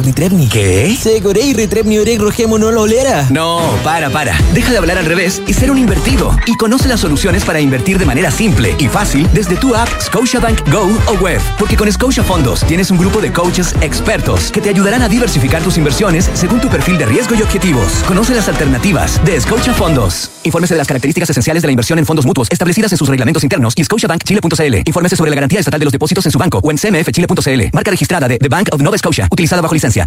[0.00, 0.48] Ritrepni.
[0.48, 0.96] ¿Qué?
[1.00, 3.26] Segorei Ritrepni Oreg Rogemo no Lolera.
[3.30, 4.36] No, para, para.
[4.52, 6.36] Deja de hablar al revés y ser un invertido.
[6.46, 10.68] Y conoce las soluciones para invertir de manera simple y fácil desde tu app Scotiabank
[10.70, 11.40] Go o web.
[11.58, 15.62] Porque con Scotia Fondos tienes un grupo de coaches expertos que te ayudarán a diversificar
[15.62, 18.02] tus inversiones según tu perfil de riesgo y objetivos.
[18.06, 20.33] Conoce las alternativas de Scotia Fondos.
[20.44, 23.42] Infórmese de las características esenciales de la inversión en fondos mutuos establecidas en sus reglamentos
[23.42, 24.74] internos y scotiabankchile.cl.
[24.84, 27.62] Infórmese sobre la garantía estatal de los depósitos en su banco o en cmfchile.cl.
[27.72, 30.06] Marca registrada de The Bank of Nova Scotia, utilizada bajo licencia.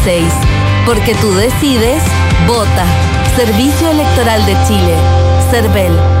[0.03, 0.33] 166
[0.85, 2.03] Porque tú decides,
[2.47, 2.85] vota.
[3.35, 4.95] Servicio Electoral de Chile.
[5.51, 6.20] CERVEL.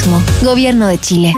[0.41, 1.33] Gobierno de Chile.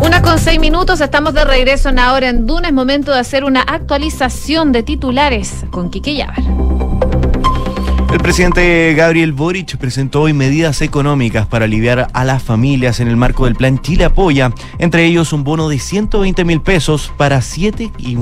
[0.00, 2.68] Una con seis minutos, estamos de regreso en ahora en Duna.
[2.68, 6.87] Es momento de hacer una actualización de titulares con Quique Llaver.
[8.10, 13.18] El presidente Gabriel Boric presentó hoy medidas económicas para aliviar a las familias en el
[13.18, 17.92] marco del plan Chile Apoya, entre ellos un bono de 120 mil pesos para 7
[17.98, 18.16] y,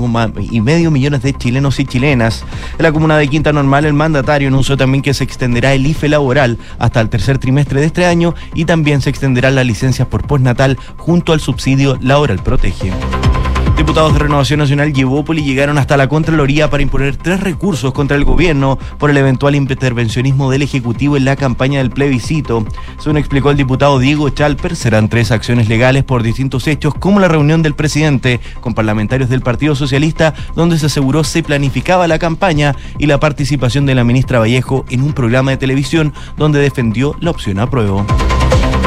[0.61, 2.43] medio millones de chilenos y chilenas.
[2.77, 6.09] En la comuna de Quinta Normal, el mandatario anunció también que se extenderá el IFE
[6.09, 10.27] laboral hasta el tercer trimestre de este año y también se extenderán las licencias por
[10.27, 12.91] postnatal junto al subsidio laboral protege.
[13.77, 18.25] Diputados de Renovación Nacional y llegaron hasta la Contraloría para imponer tres recursos contra el
[18.25, 22.65] gobierno por el eventual intervencionismo del Ejecutivo en la campaña del plebiscito.
[22.97, 27.27] Según explicó el diputado Diego Chalper, serán tres acciones legales por distintos hechos, como la
[27.27, 32.75] reunión del presidente con parlamentarios del Partido Socialista, donde se aseguró se planificaba la campaña,
[32.97, 37.31] y la participación de la ministra Vallejo en un programa de televisión donde defendió la
[37.31, 38.05] opción apruebo.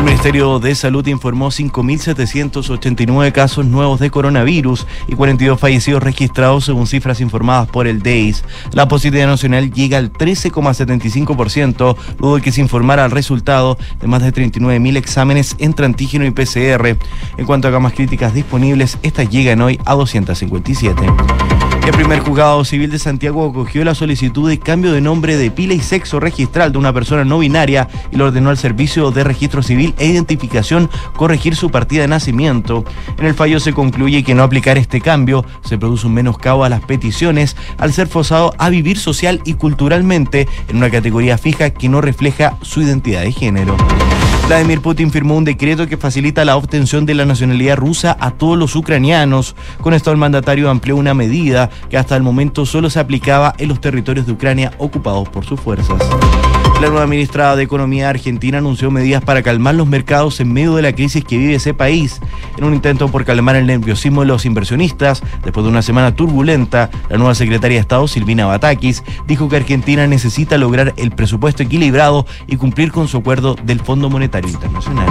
[0.00, 6.86] El Ministerio de Salud informó 5.789 casos nuevos de coronavirus y 42 fallecidos registrados según
[6.86, 8.42] cifras informadas por el DEIS.
[8.72, 14.22] La positividad nacional llega al 13,75% luego de que se informara el resultado de más
[14.22, 16.96] de 39.000 exámenes entre antígeno y PCR.
[17.36, 21.59] En cuanto a camas críticas disponibles, estas llegan hoy a 257.
[21.90, 25.74] El primer juzgado civil de Santiago acogió la solicitud de cambio de nombre de pila
[25.74, 29.60] y sexo registral de una persona no binaria y le ordenó al Servicio de Registro
[29.60, 32.84] Civil e Identificación corregir su partida de nacimiento.
[33.18, 36.68] En el fallo se concluye que no aplicar este cambio se produce un menoscabo a
[36.68, 41.88] las peticiones al ser forzado a vivir social y culturalmente en una categoría fija que
[41.88, 43.76] no refleja su identidad de género.
[44.50, 48.58] Vladimir Putin firmó un decreto que facilita la obtención de la nacionalidad rusa a todos
[48.58, 49.54] los ucranianos.
[49.80, 53.68] Con esto el mandatario amplió una medida que hasta el momento solo se aplicaba en
[53.68, 56.02] los territorios de Ucrania ocupados por sus fuerzas.
[56.80, 60.80] La nueva ministra de Economía argentina anunció medidas para calmar los mercados en medio de
[60.80, 62.22] la crisis que vive ese país.
[62.56, 66.88] En un intento por calmar el nerviosismo de los inversionistas, después de una semana turbulenta,
[67.10, 72.24] la nueva secretaria de Estado, Silvina Batakis, dijo que Argentina necesita lograr el presupuesto equilibrado
[72.46, 75.08] y cumplir con su acuerdo del Fondo Monetario Internacional.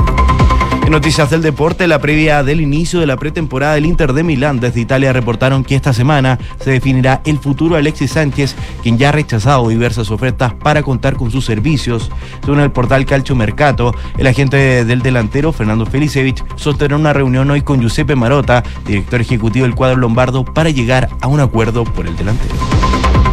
[0.89, 4.59] En noticias del deporte, la previa del inicio de la pretemporada del Inter de Milán
[4.59, 9.09] desde Italia reportaron que esta semana se definirá el futuro de Alexis Sánchez, quien ya
[9.09, 12.09] ha rechazado diversas ofertas para contar con sus servicios.
[12.43, 17.61] Según el portal Calcio Mercato, el agente del delantero, Fernando Felicevich, sostendrá una reunión hoy
[17.61, 22.15] con Giuseppe Marota, director ejecutivo del cuadro lombardo, para llegar a un acuerdo por el
[22.15, 22.55] delantero.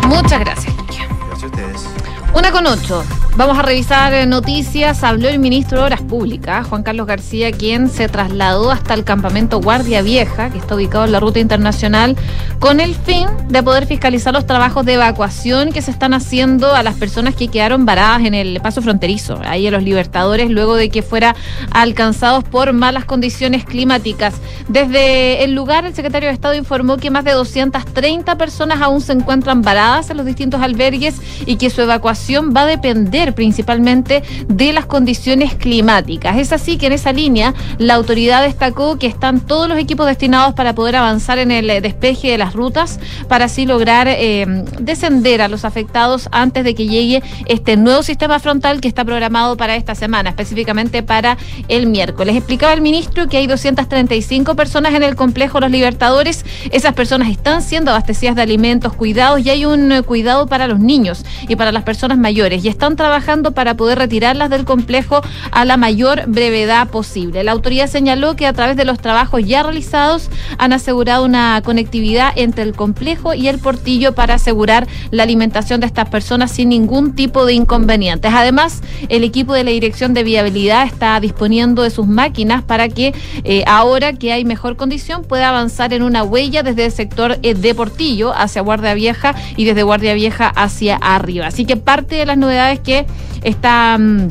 [0.07, 1.09] Muchas gracias, Quique.
[1.26, 1.88] Gracias a ustedes.
[2.34, 3.02] Una con ocho.
[3.37, 5.05] Vamos a revisar eh, noticias.
[5.05, 9.61] Habló el ministro de Obras Públicas, Juan Carlos García, quien se trasladó hasta el campamento
[9.61, 12.16] Guardia Vieja, que está ubicado en la ruta internacional,
[12.61, 16.82] con el fin de poder fiscalizar los trabajos de evacuación que se están haciendo a
[16.82, 20.89] las personas que quedaron varadas en el paso fronterizo, ahí en los Libertadores, luego de
[20.89, 21.37] que fuera
[21.72, 24.32] alcanzados por malas condiciones climáticas.
[24.68, 29.12] Desde el lugar, el secretario de Estado informó que más de 230 personas aún se
[29.12, 34.73] encuentran varadas en los distintos albergues y que su evacuación va a depender principalmente de
[34.73, 36.36] las condiciones climáticas.
[36.39, 40.55] Es así que en esa línea la autoridad destacó que están todos los equipos destinados
[40.55, 42.98] para poder avanzar en el despeje de las rutas
[43.28, 44.47] para así lograr eh,
[44.81, 49.57] descender a los afectados antes de que llegue este nuevo sistema frontal que está programado
[49.57, 51.36] para esta semana, específicamente para
[51.69, 52.36] el miércoles.
[52.36, 56.44] Explicaba el ministro que hay 235 personas en el complejo Los Libertadores.
[56.70, 60.78] Esas personas están siendo abastecidas de alimentos, cuidados y hay un eh, cuidado para los
[60.78, 65.22] niños y para las personas mayores y están trabajando trabajando para poder retirarlas del complejo
[65.51, 67.44] a la mayor brevedad posible.
[67.44, 70.28] La autoridad señaló que a través de los trabajos ya realizados
[70.59, 75.86] han asegurado una conectividad entre el complejo y el portillo para asegurar la alimentación de
[75.86, 78.30] estas personas sin ningún tipo de inconvenientes.
[78.34, 83.14] Además, el equipo de la Dirección de Viabilidad está disponiendo de sus máquinas para que
[83.44, 87.55] eh, ahora que hay mejor condición pueda avanzar en una huella desde el sector eh,
[87.55, 91.47] de Portillo hacia Guardia Vieja y desde Guardia Vieja hacia arriba.
[91.47, 93.06] Así que parte de las novedades que
[93.43, 93.97] está...
[93.99, 94.28] Mm,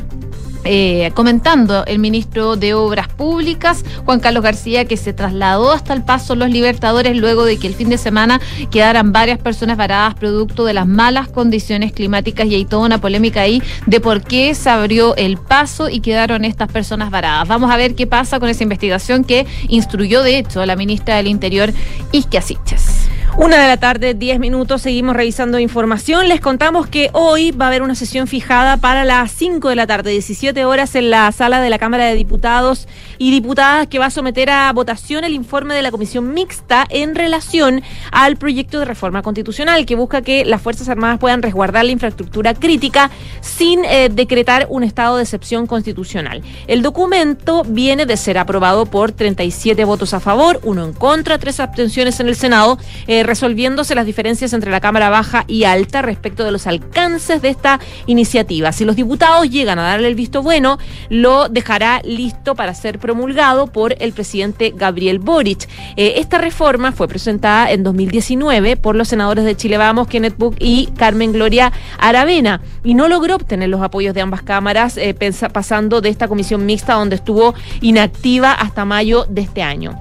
[0.68, 6.02] eh, comentando el ministro de Obras Públicas, Juan Carlos García, que se trasladó hasta el
[6.02, 8.40] paso Los Libertadores luego de que el fin de semana
[8.72, 13.42] quedaran varias personas varadas producto de las malas condiciones climáticas y hay toda una polémica
[13.42, 17.46] ahí de por qué se abrió el paso y quedaron estas personas varadas.
[17.46, 21.28] Vamos a ver qué pasa con esa investigación que instruyó de hecho la ministra del
[21.28, 21.72] Interior,
[22.10, 23.08] Isquia Siches.
[23.38, 26.26] Una de la tarde, 10 minutos, seguimos revisando información.
[26.26, 29.86] Les contamos que hoy va a haber una sesión fijada para las 5 de la
[29.86, 32.88] tarde, 17 horas, en la sala de la Cámara de Diputados
[33.18, 37.14] y Diputadas, que va a someter a votación el informe de la Comisión Mixta en
[37.14, 41.92] relación al proyecto de reforma constitucional que busca que las Fuerzas Armadas puedan resguardar la
[41.92, 43.10] infraestructura crítica
[43.42, 46.42] sin eh, decretar un estado de excepción constitucional.
[46.68, 51.60] El documento viene de ser aprobado por 37 votos a favor, uno en contra, tres
[51.60, 52.78] abstenciones en el Senado.
[53.06, 57.48] Eh, resolviéndose las diferencias entre la Cámara Baja y Alta respecto de los alcances de
[57.48, 58.72] esta iniciativa.
[58.72, 60.78] Si los diputados llegan a darle el visto bueno,
[61.08, 65.68] lo dejará listo para ser promulgado por el presidente Gabriel Boric.
[65.96, 70.56] Eh, esta reforma fue presentada en 2019 por los senadores de Chile Vamos, Kenneth Book
[70.58, 75.14] y Carmen Gloria Aravena, y no logró obtener los apoyos de ambas cámaras, eh,
[75.52, 79.98] pasando de esta comisión mixta donde estuvo inactiva hasta mayo de este año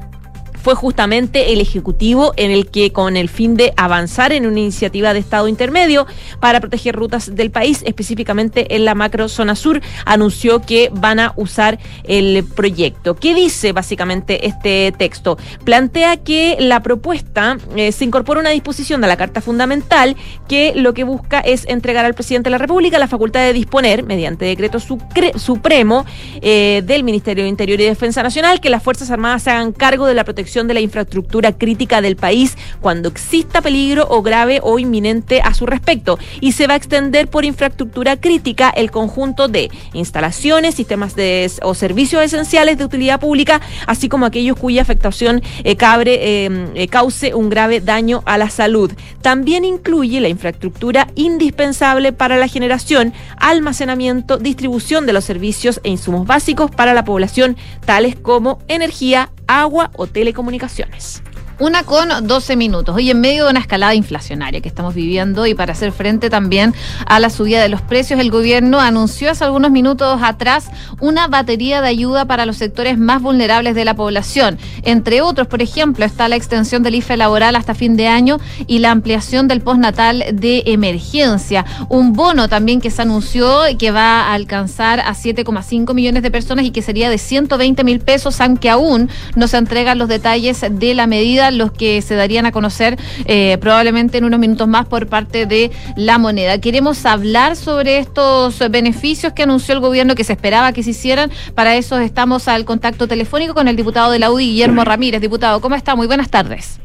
[0.65, 5.13] fue justamente el Ejecutivo en el que, con el fin de avanzar en una iniciativa
[5.13, 6.07] de Estado intermedio
[6.39, 11.33] para proteger rutas del país, específicamente en la macro zona sur, anunció que van a
[11.35, 13.13] usar el proyecto.
[13.13, 15.37] ¿Qué dice básicamente este texto?
[15.63, 20.15] Plantea que la propuesta eh, se incorpora una disposición de la Carta Fundamental
[20.47, 24.01] que lo que busca es entregar al presidente de la República la facultad de disponer,
[24.01, 26.05] mediante decreto supremo
[26.41, 30.07] eh, del Ministerio de Interior y Defensa Nacional, que las Fuerzas Armadas se hagan cargo
[30.07, 34.79] de la protección de la infraestructura crítica del país cuando exista peligro o grave o
[34.79, 36.17] inminente a su respecto.
[36.39, 41.73] Y se va a extender por infraestructura crítica el conjunto de instalaciones, sistemas de, o
[41.73, 47.49] servicios esenciales de utilidad pública, así como aquellos cuya afectación eh, em, eh, cause un
[47.49, 48.91] grave daño a la salud.
[49.21, 56.25] También incluye la infraestructura indispensable para la generación, almacenamiento, distribución de los servicios e insumos
[56.25, 61.21] básicos para la población, tales como energía, agua o telecomunicaciones.
[61.57, 62.93] Una con 12 minutos.
[62.93, 66.73] Hoy en medio de una escalada inflacionaria que estamos viviendo y para hacer frente también
[67.05, 70.67] a la subida de los precios, el gobierno anunció hace algunos minutos atrás
[70.99, 74.59] una batería de ayuda para los sectores más vulnerables de la población.
[74.83, 78.37] Entre otros, por ejemplo, está la extensión del IFE laboral hasta fin de año
[78.67, 81.63] y la ampliación del postnatal de emergencia.
[81.87, 86.65] Un bono también que se anunció que va a alcanzar a 7,5 millones de personas
[86.65, 90.93] y que sería de 120 mil pesos, aunque aún no se entregan los detalles de
[90.93, 95.07] la medida los que se darían a conocer eh, probablemente en unos minutos más por
[95.07, 96.59] parte de la moneda.
[96.59, 101.31] Queremos hablar sobre estos beneficios que anunció el gobierno que se esperaba que se hicieran.
[101.53, 105.21] Para eso estamos al contacto telefónico con el diputado de la UDI, Guillermo Ramírez.
[105.21, 105.95] Diputado, ¿cómo está?
[105.95, 106.79] Muy buenas tardes.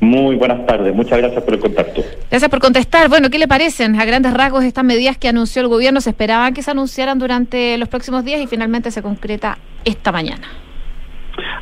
[0.00, 2.04] Muy buenas tardes, muchas gracias por el contacto.
[2.30, 3.08] Gracias por contestar.
[3.08, 6.02] Bueno, ¿qué le parecen a grandes rasgos estas medidas que anunció el gobierno?
[6.02, 10.65] Se esperaban que se anunciaran durante los próximos días y finalmente se concreta esta mañana.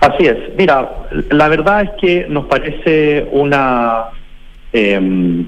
[0.01, 0.37] Así es.
[0.57, 0.91] Mira,
[1.31, 4.05] la verdad es que nos parece una
[4.73, 5.47] em,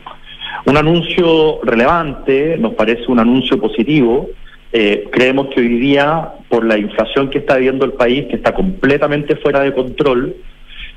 [0.66, 4.28] un anuncio relevante, nos parece un anuncio positivo,
[4.73, 8.53] Eh, creemos que hoy día, por la inflación que está viviendo el país, que está
[8.53, 10.35] completamente fuera de control,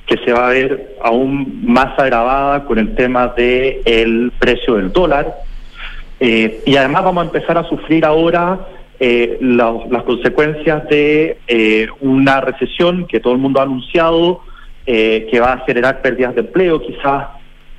[0.06, 4.92] que se va a ver aún más agravada con el tema del el precio del
[4.92, 5.34] dólar.
[6.20, 8.60] Eh, y además vamos a empezar a sufrir ahora
[9.00, 14.42] eh, la- las consecuencias de eh, una recesión que todo el mundo ha anunciado,
[14.86, 17.28] eh, que va a generar pérdidas de empleo, quizás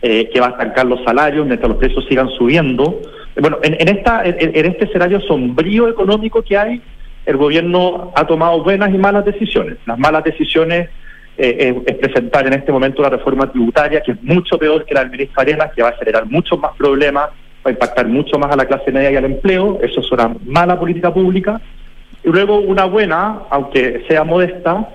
[0.03, 3.01] eh, que va a estancar los salarios mientras los precios sigan subiendo.
[3.41, 6.81] Bueno, en, esta, en, este escenario sombrío económico que hay,
[7.27, 9.77] el gobierno ha tomado buenas y malas decisiones.
[9.87, 10.89] Las malas decisiones
[11.39, 14.95] eh, es, es presentar en este momento una reforma tributaria que es mucho peor que
[14.95, 17.31] la del ministro Arenas, que va a generar muchos más problemas,
[17.65, 19.79] va a impactar mucho más a la clase media y al empleo.
[19.83, 21.61] Eso es una mala política pública.
[22.25, 24.89] Y luego una buena, aunque sea modesta,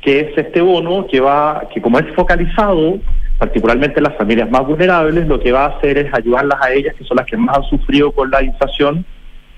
[0.00, 2.98] que es este bono que va, que como es focalizado,
[3.38, 6.94] particularmente en las familias más vulnerables, lo que va a hacer es ayudarlas a ellas,
[6.96, 9.04] que son las que más han sufrido con la inflación,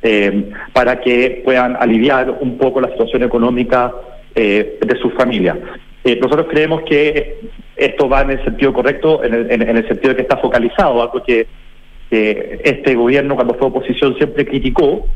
[0.03, 3.93] eh, para que puedan aliviar un poco la situación económica
[4.35, 5.57] eh, de sus familias.
[6.05, 7.39] Eh, nosotros creemos que
[7.77, 10.36] esto va en el sentido correcto, en el, en- en el sentido de que está
[10.36, 11.47] focalizado, algo que,
[12.65, 15.07] este gobierno cuando fue oposición siempre criticó,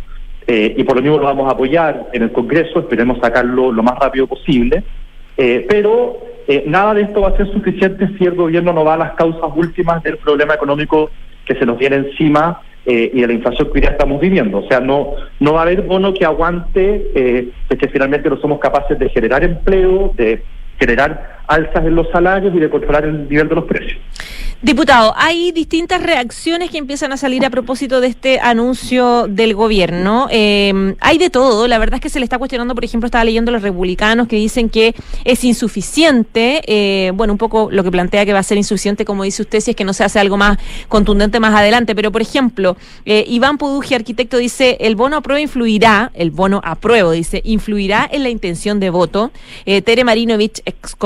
[0.51, 3.83] eh, y por lo mismo lo vamos a apoyar en el Congreso, esperemos sacarlo lo
[3.83, 4.83] más rápido posible,
[5.37, 6.19] eh, pero
[6.49, 9.13] eh, nada de esto va a ser suficiente si el gobierno no va a las
[9.13, 11.11] causas últimas del problema económico
[11.45, 14.61] que se nos viene encima y de la inflación que día estamos viviendo.
[14.61, 18.59] O sea, no, no va a haber bono que aguante de que finalmente no somos
[18.61, 20.43] capaces de generar empleo, de
[20.79, 23.99] generar alzas en los salarios y de controlar el nivel de los precios.
[24.61, 30.27] Diputado, hay distintas reacciones que empiezan a salir a propósito de este anuncio del gobierno.
[30.33, 31.69] Eh, hay de todo.
[31.69, 34.35] La verdad es que se le está cuestionando, por ejemplo, estaba leyendo los republicanos que
[34.35, 36.61] dicen que es insuficiente.
[36.67, 39.61] eh, bueno, un poco lo que plantea que va a ser insuficiente, como dice usted,
[39.61, 40.59] si es que no se hace algo más
[40.89, 41.95] contundente más adelante.
[41.95, 42.77] Pero, por ejemplo,
[43.07, 48.25] eh, Iván Pudugi, arquitecto, dice: el bono apruebo influirá, el bono apruebo, dice, influirá en
[48.25, 49.31] la intención de voto.
[49.67, 50.97] Eh, Tere Marinovich, ex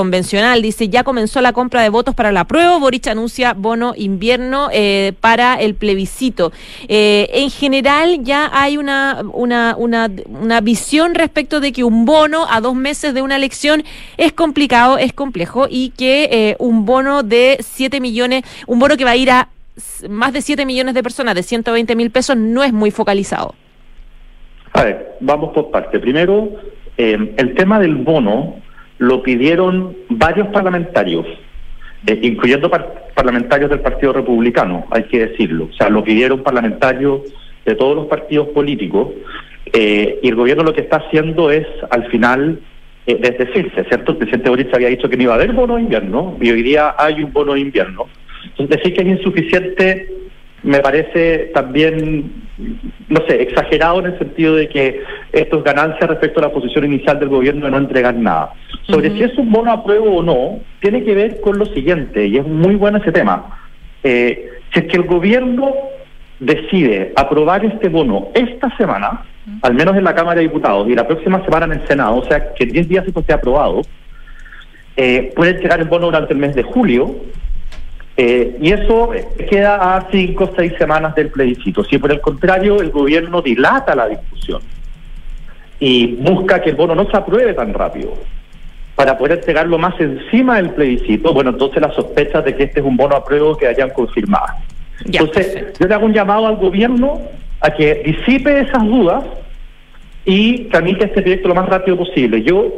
[0.63, 2.81] dice: ya comenzó la compra de votos para la apruebo.
[2.81, 6.53] Boric anuncia bono invierno eh, para el plebiscito.
[6.89, 12.47] Eh, en general, ya hay una, una, una, una visión respecto de que un bono
[12.49, 13.85] a dos meses de una elección
[14.17, 19.05] es complicado, es complejo y que eh, un bono de 7 millones, un bono que
[19.05, 19.49] va a ir a
[20.09, 23.55] más de 7 millones de personas, de 120 mil pesos, no es muy focalizado.
[24.73, 25.99] A ver, vamos por parte.
[25.99, 26.51] Primero,
[26.97, 28.57] eh, el tema del bono
[29.09, 31.27] lo pidieron varios parlamentarios,
[32.07, 35.65] eh, incluyendo par- parlamentarios del Partido Republicano, hay que decirlo.
[35.73, 37.23] O sea, lo pidieron parlamentarios
[37.67, 39.09] de todos los partidos políticos
[39.73, 42.61] eh, y el gobierno lo que está haciendo es, al final,
[43.07, 44.13] eh, desdecirse, ¿cierto?
[44.13, 46.63] El presidente Boric había dicho que no iba a haber bono de invierno y hoy
[46.63, 48.07] día hay un bono de invierno.
[48.51, 50.09] Entonces, decir que es insuficiente
[50.63, 52.33] me parece también,
[53.09, 55.03] no sé, exagerado en el sentido de que
[55.33, 58.53] esto es ganancia respecto a la posición inicial del gobierno de no entregar nada.
[58.83, 62.27] Sobre si es un bono a prueba o no, tiene que ver con lo siguiente,
[62.27, 63.59] y es muy bueno ese tema.
[64.05, 65.73] Eh, si es que el gobierno
[66.39, 69.25] decide aprobar este bono esta semana,
[69.63, 72.25] al menos en la Cámara de Diputados, y la próxima semana en el Senado, o
[72.25, 73.83] sea, que en 10 días esto esté aprobado,
[74.97, 77.17] eh, puede entregar el bono durante el mes de julio,
[78.17, 79.11] eh, y eso
[79.49, 81.83] queda a cinco o seis semanas del plebiscito.
[81.85, 84.61] Si por el contrario el gobierno dilata la discusión
[85.81, 88.13] y busca que el bono no se apruebe tan rápido
[88.95, 92.87] para poder entregarlo más encima del plebiscito, bueno, entonces las sospechas de que este es
[92.87, 94.57] un bono a prueba quedarían confirmadas.
[95.05, 97.23] entonces, yo le hago un llamado al gobierno
[97.61, 99.25] a que disipe esas dudas
[100.25, 102.43] y tramite este proyecto lo más rápido posible.
[102.43, 102.71] Yo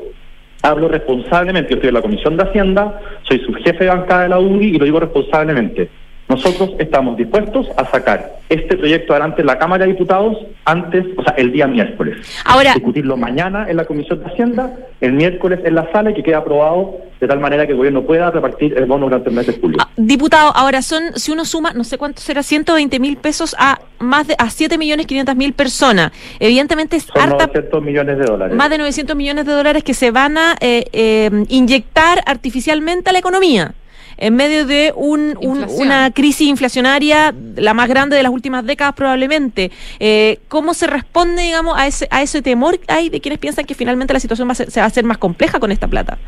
[0.64, 4.28] hablo responsablemente, yo estoy en la Comisión de Hacienda, soy su jefe de bancada de
[4.30, 5.90] la UDI y lo digo responsablemente.
[6.34, 11.22] Nosotros estamos dispuestos a sacar este proyecto adelante en la Cámara de Diputados antes, o
[11.22, 12.26] sea, el día miércoles.
[12.44, 16.24] Ahora, discutirlo mañana en la Comisión de Hacienda, el miércoles en la sala y que
[16.24, 19.46] quede aprobado de tal manera que el gobierno pueda repartir el bono durante el mes
[19.46, 19.78] de julio.
[19.96, 24.26] Diputado, ahora son, si uno suma, no sé cuánto será, 120 mil pesos a más
[24.26, 26.10] de a 7 millones 500 mil personas.
[26.40, 28.56] Evidentemente es Son harta 900 millones de dólares.
[28.56, 33.12] más de 900 millones de dólares que se van a eh, eh, inyectar artificialmente a
[33.12, 33.72] la economía
[34.16, 38.94] en medio de un, un- una crisis inflacionaria la más grande de las últimas décadas
[38.94, 39.70] probablemente.
[40.00, 43.64] Eh, ¿Cómo se responde, digamos, a ese, a ese temor que hay de quienes piensan
[43.64, 45.88] que finalmente la situación va a ser- se va a hacer más compleja con esta
[45.88, 46.18] plata?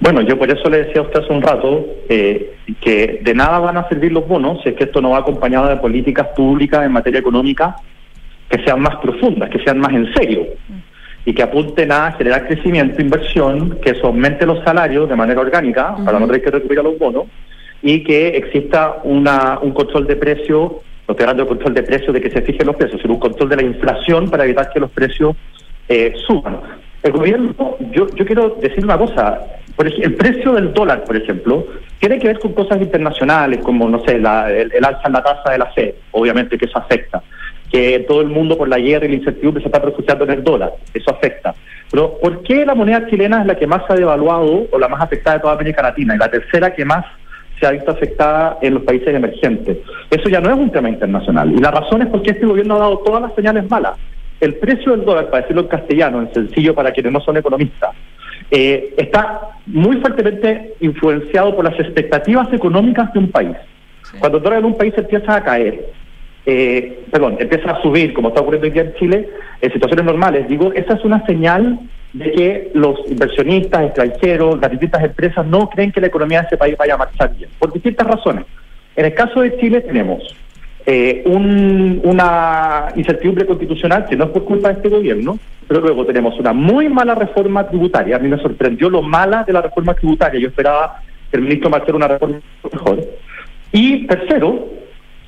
[0.00, 3.58] Bueno, yo por eso le decía a usted hace un rato eh, que de nada
[3.58, 6.84] van a servir los bonos si es que esto no va acompañado de políticas públicas
[6.84, 7.74] en materia económica
[8.48, 10.46] que sean más profundas, que sean más en serio
[11.26, 15.96] y que apunten a generar crecimiento, inversión, que eso aumente los salarios de manera orgánica
[16.04, 17.24] para no tener que recurrir a los bonos
[17.82, 22.14] y que exista una, un control de precio No estoy hablando de control de precios,
[22.14, 24.80] de que se fijen los precios, sino un control de la inflación para evitar que
[24.80, 25.36] los precios
[25.88, 26.60] eh, suban.
[27.02, 29.38] El gobierno, yo, yo quiero decir una cosa,
[29.76, 31.66] por ej- el precio del dólar, por ejemplo,
[32.00, 35.22] tiene que ver con cosas internacionales, como, no sé, la- el, el alza en la
[35.22, 37.22] tasa de la FED, obviamente que eso afecta.
[37.74, 40.44] Que todo el mundo por la guerra y la incertidumbre se está refugiando en el
[40.44, 41.56] dólar, eso afecta.
[41.90, 44.86] Pero, ¿por qué la moneda chilena es la que más se ha devaluado o la
[44.86, 47.04] más afectada de toda América Latina y la tercera que más
[47.58, 49.78] se ha visto afectada en los países emergentes?
[50.08, 51.50] Eso ya no es un tema internacional.
[51.50, 53.94] Y la razón es porque este gobierno ha dado todas las señales malas.
[54.40, 57.90] El precio del dólar, para decirlo en castellano, en sencillo para quienes no son economistas,
[58.52, 63.56] eh, está muy fuertemente influenciado por las expectativas económicas de un país.
[64.20, 66.03] Cuando el dólar en un país empieza a caer,
[66.46, 69.28] eh, perdón, empieza a subir, como está ocurriendo hoy día en Chile,
[69.60, 71.78] en situaciones normales, digo, esa es una señal
[72.12, 76.56] de que los inversionistas extranjeros, las distintas empresas no creen que la economía de ese
[76.56, 78.44] país vaya a marchar bien, por distintas razones.
[78.94, 80.22] En el caso de Chile tenemos
[80.86, 86.04] eh, un- una incertidumbre constitucional que no es por culpa de este gobierno, pero luego
[86.04, 88.16] tenemos una muy mala reforma tributaria.
[88.16, 90.38] A mí me sorprendió lo mala de la reforma tributaria.
[90.38, 91.00] Yo esperaba
[91.30, 92.38] que el ministro marcara una reforma
[92.70, 93.00] mejor.
[93.72, 94.68] Y tercero,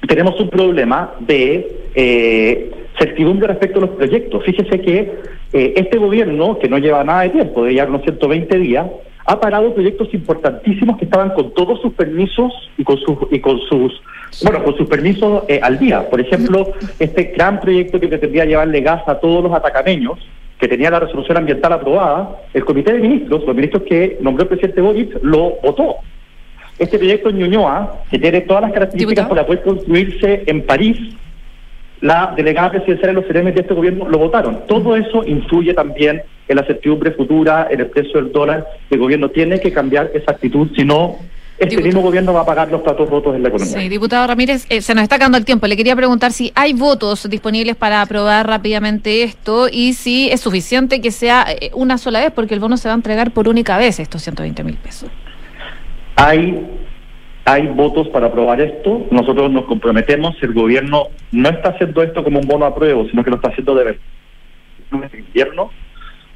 [0.06, 4.44] tenemos un problema de eh, certidumbre respecto a los proyectos.
[4.44, 5.12] Fíjese que
[5.52, 8.86] eh, este gobierno, que no lleva nada de tiempo, de ya unos 120 días,
[9.26, 13.58] ha parado proyectos importantísimos que estaban con todos sus permisos y con sus y con
[13.60, 14.00] sus
[14.42, 16.08] bueno con sus permisos eh, al día.
[16.08, 20.18] Por ejemplo, este gran proyecto que pretendía llevarle gas a todos los atacameños,
[20.58, 24.48] que tenía la resolución ambiental aprobada, el comité de ministros, los ministros que nombró el
[24.48, 25.96] presidente Boric, lo votó.
[26.78, 30.98] Este proyecto en Ñuñoa, que tiene todas las características para poder construirse en París,
[32.00, 34.66] la delegada presidencial y los CRM de este gobierno lo votaron.
[34.66, 38.66] Todo eso influye también en la certidumbre futura, en el precio del dólar.
[38.90, 41.16] El gobierno tiene que cambiar esa actitud, si no,
[41.58, 43.78] este mismo gobierno va a pagar los platos rotos en la economía.
[43.78, 45.66] Sí, diputado Ramírez, eh, se nos está acabando el tiempo.
[45.66, 51.00] Le quería preguntar si hay votos disponibles para aprobar rápidamente esto y si es suficiente
[51.00, 53.78] que sea eh, una sola vez, porque el bono se va a entregar por única
[53.78, 55.08] vez, estos 120 mil pesos.
[56.16, 56.66] Hay,
[57.44, 59.06] hay votos para aprobar esto.
[59.10, 60.34] Nosotros nos comprometemos.
[60.42, 63.48] El gobierno no está haciendo esto como un bono a prueba, sino que lo está
[63.48, 64.00] haciendo de verdad.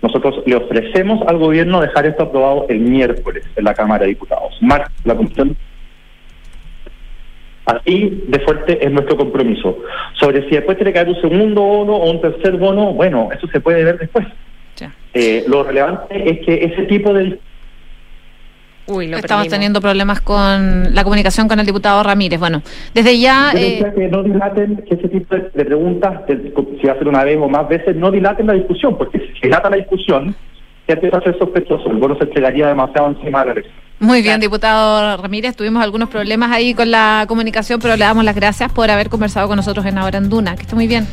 [0.03, 4.57] Nosotros le ofrecemos al gobierno dejar esto aprobado el miércoles en la Cámara de Diputados.
[4.61, 5.57] Martes, la Comisión.
[7.67, 9.79] Así de fuerte es nuestro compromiso.
[10.15, 13.47] Sobre si después tiene que haber un segundo bono o un tercer bono, bueno, eso
[13.49, 14.27] se puede ver después.
[15.13, 17.39] Eh, lo relevante es que ese tipo de
[18.91, 19.49] Uy, lo Estamos perdimos.
[19.53, 22.39] teniendo problemas con la comunicación con el diputado Ramírez.
[22.41, 22.63] Bueno,
[22.95, 23.53] desde ya...
[23.55, 27.09] Eh, que no dilaten, que ese tipo de, de preguntas, de- si va a ser
[27.09, 30.35] una vez o más veces, no dilaten la discusión, porque si dilata la discusión,
[30.89, 31.91] ya empieza a ser sospechoso.
[31.91, 33.75] El bono se entregaría demasiado encima de la elección.
[34.01, 35.55] Muy bien, diputado Ramírez.
[35.55, 39.47] Tuvimos algunos problemas ahí con la comunicación, pero le damos las gracias por haber conversado
[39.47, 40.57] con nosotros en Ahora en Duna.
[40.57, 41.07] Que esté muy bien.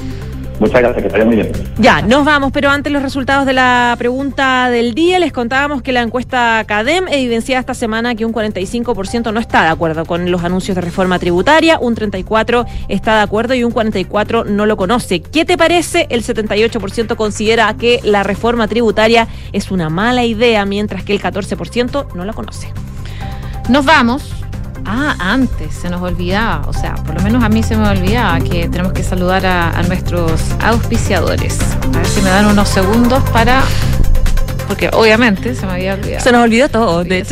[0.59, 1.51] Muchas gracias, que muy bien.
[1.77, 5.91] Ya, nos vamos, pero antes los resultados de la pregunta del día, les contábamos que
[5.91, 10.43] la encuesta CADEM evidenciaba esta semana que un 45% no está de acuerdo con los
[10.43, 15.21] anuncios de reforma tributaria, un 34% está de acuerdo y un 44% no lo conoce.
[15.21, 16.07] ¿Qué te parece?
[16.09, 22.13] El 78% considera que la reforma tributaria es una mala idea, mientras que el 14%
[22.15, 22.71] no la conoce.
[23.69, 24.36] Nos vamos.
[24.89, 28.39] Ah, antes se nos olvidaba, o sea, por lo menos a mí se me olvidaba
[28.39, 31.59] que tenemos que saludar a, a nuestros auspiciadores.
[31.93, 33.63] A ver si me dan unos segundos para.
[34.67, 36.23] Porque obviamente se me había olvidado.
[36.23, 37.03] Se nos olvidó todo.
[37.03, 37.23] De.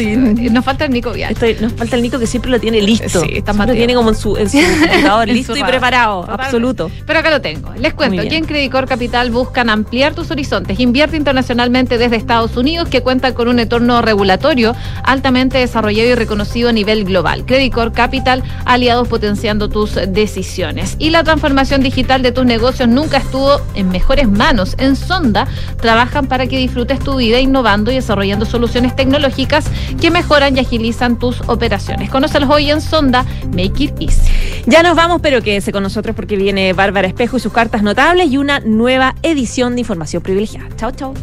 [0.51, 1.33] Nos falta el Nico Vial.
[1.33, 3.21] Estoy- nos falta el Nico que siempre lo tiene listo.
[3.21, 4.57] Sí, está lo tiene como en su, en su
[4.89, 6.21] computador, En listo su y preparado.
[6.21, 6.43] Totalmente.
[6.45, 6.91] Absoluto.
[7.05, 7.73] Pero acá lo tengo.
[7.77, 10.79] Les cuento, aquí en Credicor Capital buscan ampliar tus horizontes.
[10.79, 16.69] Invierte internacionalmente desde Estados Unidos, que cuenta con un entorno regulatorio altamente desarrollado y reconocido
[16.69, 17.45] a nivel global.
[17.45, 20.95] Credicor Capital, aliados potenciando tus decisiones.
[20.99, 24.75] Y la transformación digital de tus negocios nunca estuvo en mejores manos.
[24.77, 25.47] En Sonda
[25.81, 29.65] trabajan para que disfrutes tu vida innovando y desarrollando soluciones tecnológicas
[29.99, 32.09] que mejoran y agilizan tus operaciones.
[32.09, 34.63] Conócelos hoy en Sonda, Make It Easy.
[34.65, 38.31] Ya nos vamos, pero quédese con nosotros porque viene Bárbara Espejo y sus cartas notables
[38.31, 40.69] y una nueva edición de Información Privilegiada.
[40.75, 41.13] Chao, chao.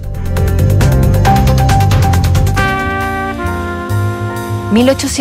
[4.73, 5.11] 1800